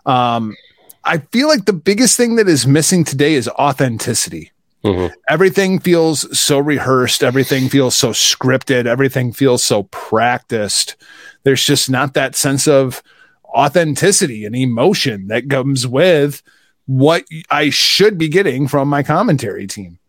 [0.05, 0.55] Um,
[1.03, 4.51] I feel like the biggest thing that is missing today is authenticity.
[4.83, 5.11] Mhm.
[5.27, 7.23] Everything feels so rehearsed.
[7.23, 8.85] Everything feels so scripted.
[8.85, 10.95] Everything feels so practiced.
[11.43, 13.01] There's just not that sense of
[13.45, 16.41] authenticity and emotion that comes with
[16.85, 19.99] what I should be getting from my commentary team.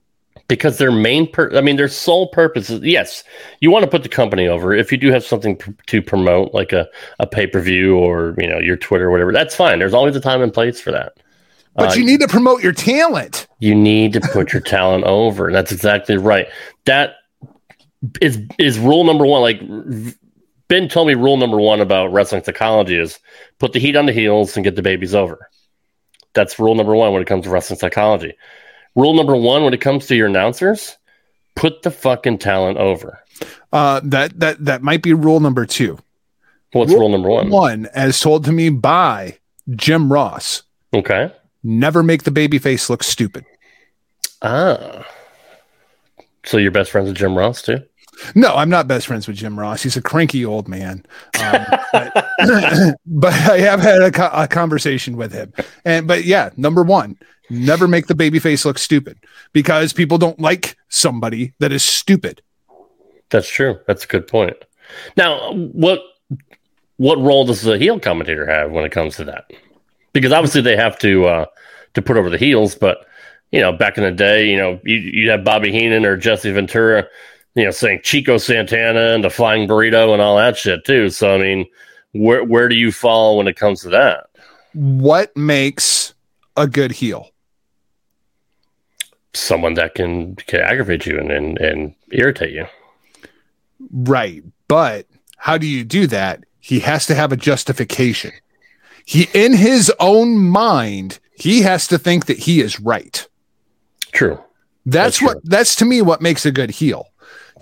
[0.48, 3.22] because their main pur- I mean their sole purpose is yes,
[3.60, 4.72] you want to put the company over.
[4.72, 6.88] If you do have something to promote like a,
[7.18, 9.78] a pay-per-view or, you know, your Twitter or whatever, that's fine.
[9.78, 11.12] There's always a time and place for that.
[11.74, 13.46] But Uh, you need to promote your talent.
[13.60, 15.46] you need to put your talent over.
[15.46, 16.46] And that's exactly right.
[16.86, 17.14] That
[18.20, 19.60] is is rule number 1 like
[20.68, 23.18] Ben told me rule number 1 about wrestling psychology is
[23.58, 25.48] put the heat on the heels and get the babies over.
[26.34, 28.34] That's rule number 1 when it comes to wrestling psychology.
[28.94, 30.96] Rule number 1 when it comes to your announcers,
[31.56, 33.18] put the fucking talent over.
[33.72, 35.98] Uh, that that that might be rule number two.
[36.72, 37.48] What's rule, number 1?
[37.50, 39.38] One, as told to me by
[39.74, 40.62] Jim Ross,
[40.92, 41.32] Okay.
[41.62, 43.44] Never make the baby face look stupid.
[44.42, 45.06] Ah.
[46.44, 47.78] So you're best friends with Jim Ross too?
[48.34, 49.82] No, I'm not best friends with Jim Ross.
[49.82, 51.04] He's a cranky old man.
[51.40, 52.28] Um, but,
[53.06, 55.52] but I have had a, co- a conversation with him.
[55.84, 57.16] And but yeah, number one,
[57.50, 59.18] never make the baby face look stupid
[59.52, 62.42] because people don't like somebody that is stupid.
[63.30, 63.78] That's true.
[63.86, 64.56] That's a good point.
[65.16, 66.00] Now, what
[66.96, 69.50] what role does the heel commentator have when it comes to that?
[70.18, 71.46] Because obviously they have to uh,
[71.94, 73.06] to put over the heels, but
[73.50, 76.50] you know, back in the day, you know, you you have Bobby Heenan or Jesse
[76.50, 77.06] Ventura,
[77.54, 81.10] you know, saying Chico Santana and the Flying Burrito and all that shit too.
[81.10, 81.66] So I mean,
[82.12, 84.26] where where do you fall when it comes to that?
[84.74, 86.14] What makes
[86.56, 87.30] a good heel?
[89.34, 92.66] Someone that can can aggravate you and and, and irritate you.
[93.90, 94.42] Right.
[94.66, 95.06] But
[95.36, 96.44] how do you do that?
[96.60, 98.32] He has to have a justification.
[99.08, 103.26] He, in his own mind, he has to think that he is right.
[104.12, 104.34] True.
[104.84, 105.40] That's, That's what, true.
[105.44, 107.06] that's to me what makes a good heel.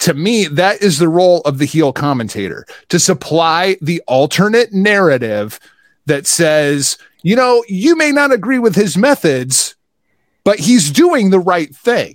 [0.01, 5.61] To me, that is the role of the heel commentator to supply the alternate narrative
[6.07, 9.76] that says, you know, you may not agree with his methods,
[10.42, 12.14] but he's doing the right thing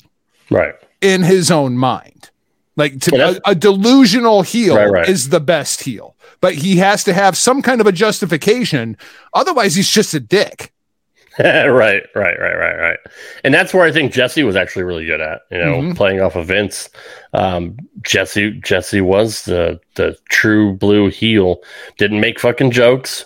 [0.50, 0.76] Right.
[1.02, 2.30] in his own mind.
[2.76, 5.10] Like to, a, a delusional heel Right, right.
[5.10, 8.98] is the best heel, but he has to have some kind of a justification.
[9.34, 10.74] Otherwise, he's just a dick.
[11.40, 13.00] right, right, right, right, right.
[13.46, 15.96] And that's where I think Jesse was actually really good at, you know, Mhm.
[15.96, 16.90] playing off of Vince.
[17.34, 21.62] Um, Jesse, Jesse was the the true blue heel.
[21.98, 23.26] Didn't make fucking jokes.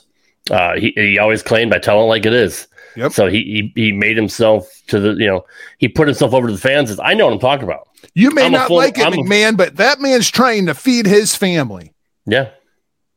[0.52, 2.68] Uh, he he always claimed I tell it like it is.
[2.96, 3.12] Yep.
[3.12, 5.44] So he, he he made himself to the you know
[5.80, 6.92] he put himself over to the fans.
[6.92, 7.88] As, I know what I'm talking about.
[8.14, 11.08] You may I'm not full- like it, I'm a- but that man's trying to feed
[11.08, 11.92] his family.
[12.28, 12.50] Yeah,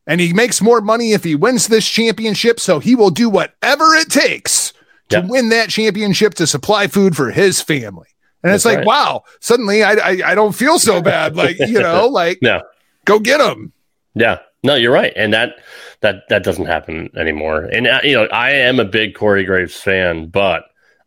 [0.09, 2.59] and he makes more money if he wins this championship.
[2.59, 4.73] So he will do whatever it takes
[5.11, 8.09] to win that championship to supply food for his family.
[8.43, 8.87] And it's like, right.
[8.87, 11.37] wow, suddenly I, I I don't feel so bad.
[11.37, 12.63] Like you know, like Yeah.
[13.05, 13.73] go get him.
[14.15, 15.57] Yeah, no, you're right, and that
[16.01, 17.65] that that doesn't happen anymore.
[17.65, 20.65] And uh, you know, I am a big Corey Graves fan, but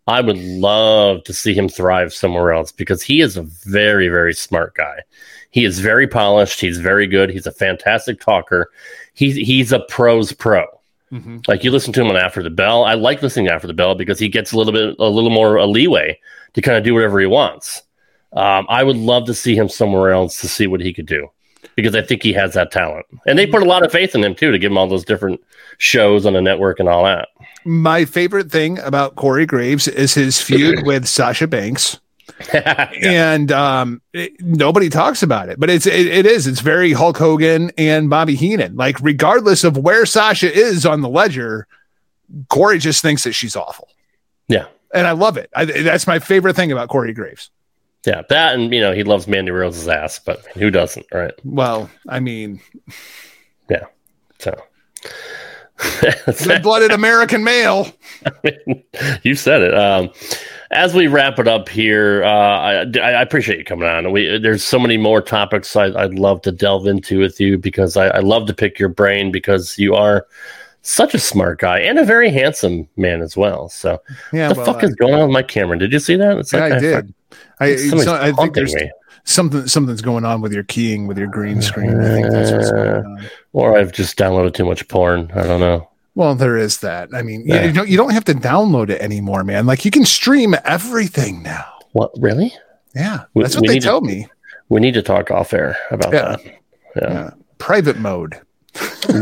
[0.08, 4.34] I would love to see him thrive somewhere else because he is a very very
[4.34, 5.00] smart guy.
[5.52, 6.60] He is very polished.
[6.60, 7.30] He's very good.
[7.30, 8.72] He's a fantastic talker.
[9.14, 10.66] He's he's a pros pro.
[11.48, 12.86] Like you listen to him on After the Bell.
[12.86, 15.30] I like listening to After the Bell because he gets a little bit a little
[15.30, 16.18] more a leeway
[16.54, 17.84] to kind of do whatever he wants.
[18.34, 21.30] Um, I would love to see him somewhere else to see what he could do
[21.76, 23.06] because I think he has that talent.
[23.28, 25.06] And they put a lot of faith in him too to give him all those
[25.06, 25.42] different
[25.78, 27.30] shows on the network and all that.
[27.66, 32.00] My favorite thing about Corey Graves is his feud with Sasha Banks.
[33.02, 37.18] and um, it- nobody talks about it, but it's it, it is it's very Hulk
[37.18, 38.76] Hogan and Bobby Heenan.
[38.76, 41.68] Like regardless of where Sasha is on the ledger,
[42.50, 43.88] Corey just thinks that she's awful,
[44.48, 44.66] Yeah.
[44.94, 45.50] and I love it.
[45.56, 47.50] I, that's my favorite thing about Corey Graves.
[48.06, 48.24] Yeah.
[48.30, 51.06] That and, you know, he loves Mandy Rose's ass, but who doesn't?
[51.14, 51.34] Right.
[51.44, 52.60] Well, I mean,
[53.70, 53.86] Yeah.
[54.40, 54.56] So.
[56.46, 57.88] red blooded American male.
[59.24, 59.74] you said it.
[59.74, 60.10] Um,
[60.72, 64.12] as we wrap it up here, uh, I, I appreciate you coming on.
[64.12, 67.98] We there's so many more topics I, I'd love to delve into with you because
[67.98, 70.26] I, I love to pick your brain because you are
[70.82, 73.70] such a smart guy and a very handsome man as well.
[73.70, 74.02] So
[74.34, 75.78] Yeah, the well, fuck I- is going on with my camera?
[75.78, 76.38] Did you see that?
[76.38, 77.14] It's Yeah, I like did.
[77.60, 78.90] I, so- I think there's me.
[79.24, 82.00] something something's going on with your keying with your green screen.
[82.02, 83.30] I think that's what's going on.
[83.54, 85.32] Or I've just downloaded too much porn.
[85.36, 85.88] I don't know.
[86.16, 87.10] Well, there is that.
[87.14, 87.66] I mean, you- Yeah.
[87.66, 89.66] you, don't you don't have to download it anymore, man.
[89.66, 91.66] Like you can stream everything now.
[91.94, 92.54] What really?
[92.96, 94.28] Yeah, We- that's what they need to- tell me.
[94.70, 96.22] We need to talk off air about Yeah.
[96.22, 96.42] that.
[96.46, 96.54] Yeah.
[97.14, 97.30] Yeah.
[97.58, 98.40] Private mode.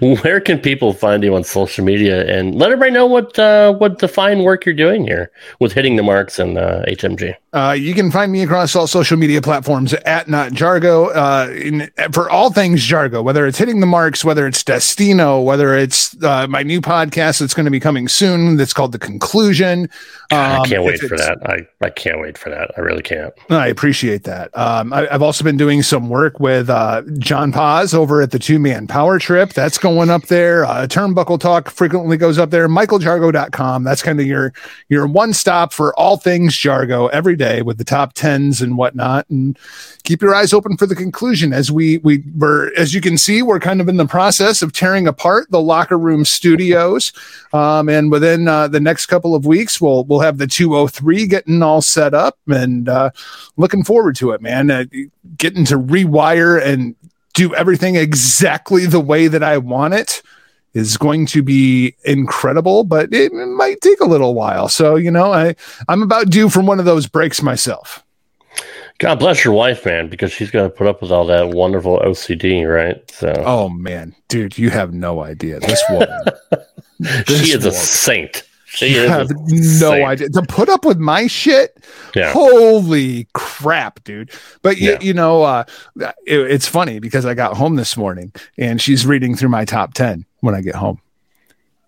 [0.00, 3.98] Where can people find you on social media and let everybody know what uh, what
[3.98, 5.30] the fine work you're doing here
[5.60, 7.34] with hitting the marks and uh, HMG?
[7.52, 11.10] Uh, you can find me across all social media platforms at Not Jargo.
[11.14, 15.74] Uh, in, for all things Jargo, whether it's hitting the marks, whether it's Destino, whether
[15.74, 18.56] it's uh, my new podcast that's going to be coming soon.
[18.56, 19.88] That's called The Conclusion.
[20.30, 21.38] I Um, can't wait for that.
[21.46, 22.70] I, I can't wait for that.
[22.76, 23.32] I really can't.
[23.48, 24.50] I appreciate that.
[24.56, 28.38] Um, I, I've also been doing some work with uh, John Paz over at the
[28.38, 29.54] Two Man Power Trip.
[29.54, 30.66] That's going up there.
[30.66, 32.68] Uh, Turnbuckle Talk frequently goes up there.
[32.68, 33.84] MichaelJargo.com.
[33.84, 34.52] That's kind of your
[34.90, 39.28] your one stop for all things Jargo every day with the top tens and whatnot.
[39.30, 39.58] And
[40.04, 43.42] keep your eyes open for the conclusion as we we were as you can see
[43.42, 47.12] we're kind of in the process of tearing apart the locker room studios.
[47.52, 51.62] Um, and within uh, the next couple of weeks, we'll we'll have the 203 getting
[51.62, 53.10] all set up and uh,
[53.56, 54.70] looking forward to it, man.
[54.70, 54.84] Uh,
[55.36, 56.94] getting to rewire and
[57.34, 60.22] do everything exactly the way that I want it
[60.74, 64.68] is going to be incredible, but it might take a little while.
[64.68, 65.54] So you know, I
[65.88, 68.04] I'm about due from one of those breaks myself.
[68.98, 72.00] God bless your wife, man, because she's got to put up with all that wonderful
[72.00, 73.08] OCD, right?
[73.10, 75.60] So Oh man, dude, you have no idea.
[75.60, 76.08] This woman,
[76.98, 78.42] this she is a saint.
[78.70, 80.06] She you is have no saint.
[80.08, 81.82] idea to put up with my shit.
[82.14, 82.32] Yeah.
[82.32, 84.30] Holy crap, dude!
[84.62, 84.98] But you, Yeah.
[85.00, 85.64] you know, uh,
[86.26, 89.94] it- it's funny because I got home this morning and she's reading through my top
[89.94, 91.00] ten when I get home.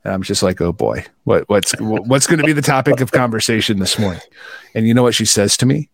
[0.05, 3.13] And I'm just like, oh boy, what what's what's going to be the topic of
[3.13, 4.23] conversation this morning?
[4.75, 5.91] And you know what she says to me?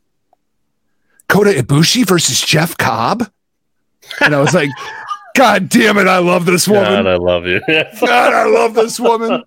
[1.28, 3.28] Kota Ibushi versus Jeff Cobb.
[4.20, 4.70] And I was like,
[5.36, 6.84] God damn it, I love this woman.
[6.84, 7.60] God, I love you.
[7.68, 9.42] God, I love this woman.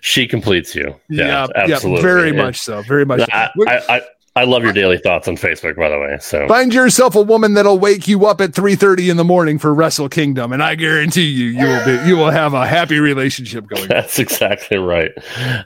[0.00, 0.96] she completes you.
[1.10, 2.02] Yeah, yeah, absolutely.
[2.02, 2.42] very Yeah.
[2.42, 2.82] much so.
[2.82, 3.20] Very much.
[3.20, 3.26] so.
[3.32, 4.00] I, I,
[4.36, 6.18] I, love your daily thoughts on Facebook, by the way.
[6.20, 9.72] So Find yourself a woman that'll wake you up at 3:30 in the morning for
[9.72, 13.66] Wrestle Kingdom, and I guarantee you, you will be, you will have a happy relationship
[13.66, 13.88] going.
[13.88, 15.12] That's exactly right,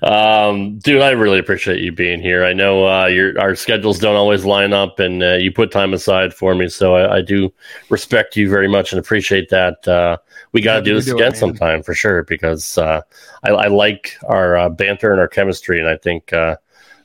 [0.02, 1.02] um, dude.
[1.02, 2.44] I really appreciate you being here.
[2.44, 5.94] I know uh, your our schedules don't always line up, and uh, you put time
[5.94, 7.52] aside for me, so I, I do
[7.88, 9.86] respect you very much and appreciate that.
[9.88, 10.18] Uh,
[10.52, 11.36] we got to do this do again man.
[11.36, 13.00] sometime for sure because uh,
[13.44, 16.32] I, I like our uh, banter and our chemistry, and I think.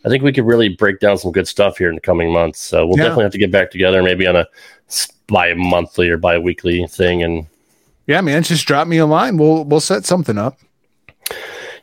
[0.05, 2.59] I think we could really break down some good stuff here in the coming months.
[2.59, 3.03] So we'll Yeah.
[3.03, 4.47] definitely have to get back together, maybe on a
[5.27, 7.45] bi-monthly or bi-weekly thing, and
[8.05, 9.37] Yeah, man, just drop me a line.
[9.37, 10.57] We'll we'll set something up.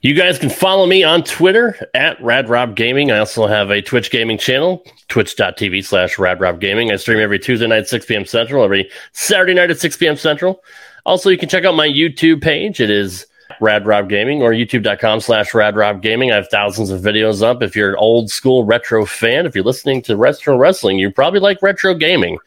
[0.03, 3.13] You guys can follow me on Twitter at RadRobGaming.
[3.13, 6.91] I also have a Twitch gaming channel, twitch.tv slash RadRobGaming.
[6.91, 8.25] I stream every Tuesday night at 6 p.m.
[8.25, 10.17] Central, every Saturday night at 6 p.m.
[10.17, 10.63] Central.
[11.05, 12.81] Also, you can check out my YouTube page.
[12.81, 13.27] It is
[13.61, 16.33] Rad Rob Gaming or youtube.com slash Rad Rob Gaming.
[16.33, 17.63] I have thousands of videos up.
[17.63, 21.41] If you're an old school retro fan, if you're listening to retro wrestling, you probably
[21.41, 22.39] like retro gaming.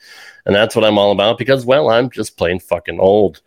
[0.45, 3.41] And that's what I'm all about because, well, I'm just plain fucking old.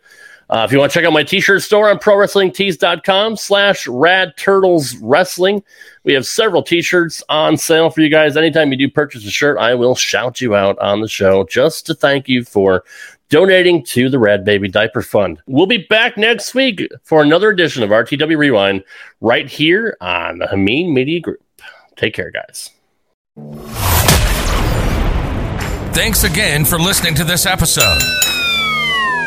[0.49, 4.95] Uh, if you want to check out my t-shirt store on prowrestlingtees.com slash rad turtles
[4.97, 5.61] wrestling,
[6.05, 8.37] we have several t-shirts on sale for you guys.
[8.37, 11.85] Anytime you do purchase a shirt, I will shout you out on the show just
[11.87, 12.85] to thank you for
[13.29, 15.41] donating to the Rad Baby Diaper Fund.
[15.47, 18.83] We'll be back next week for another edition of RTW Rewind
[19.21, 21.41] right here on the Hameen Media Group.
[21.95, 22.69] Take care, guys.
[25.93, 28.26] Thanks again for listening to this episode.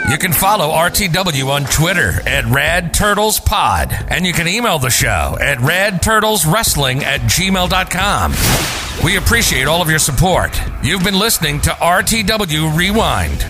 [0.08, 4.90] You can follow RTW on Twitter at Rad Turtles Pod, and you can email the
[4.90, 8.34] show at radturtleswrestling at gmail.com.
[9.04, 10.50] We appreciate all of your support.
[10.82, 13.44] You've been listening to RTW Rewind.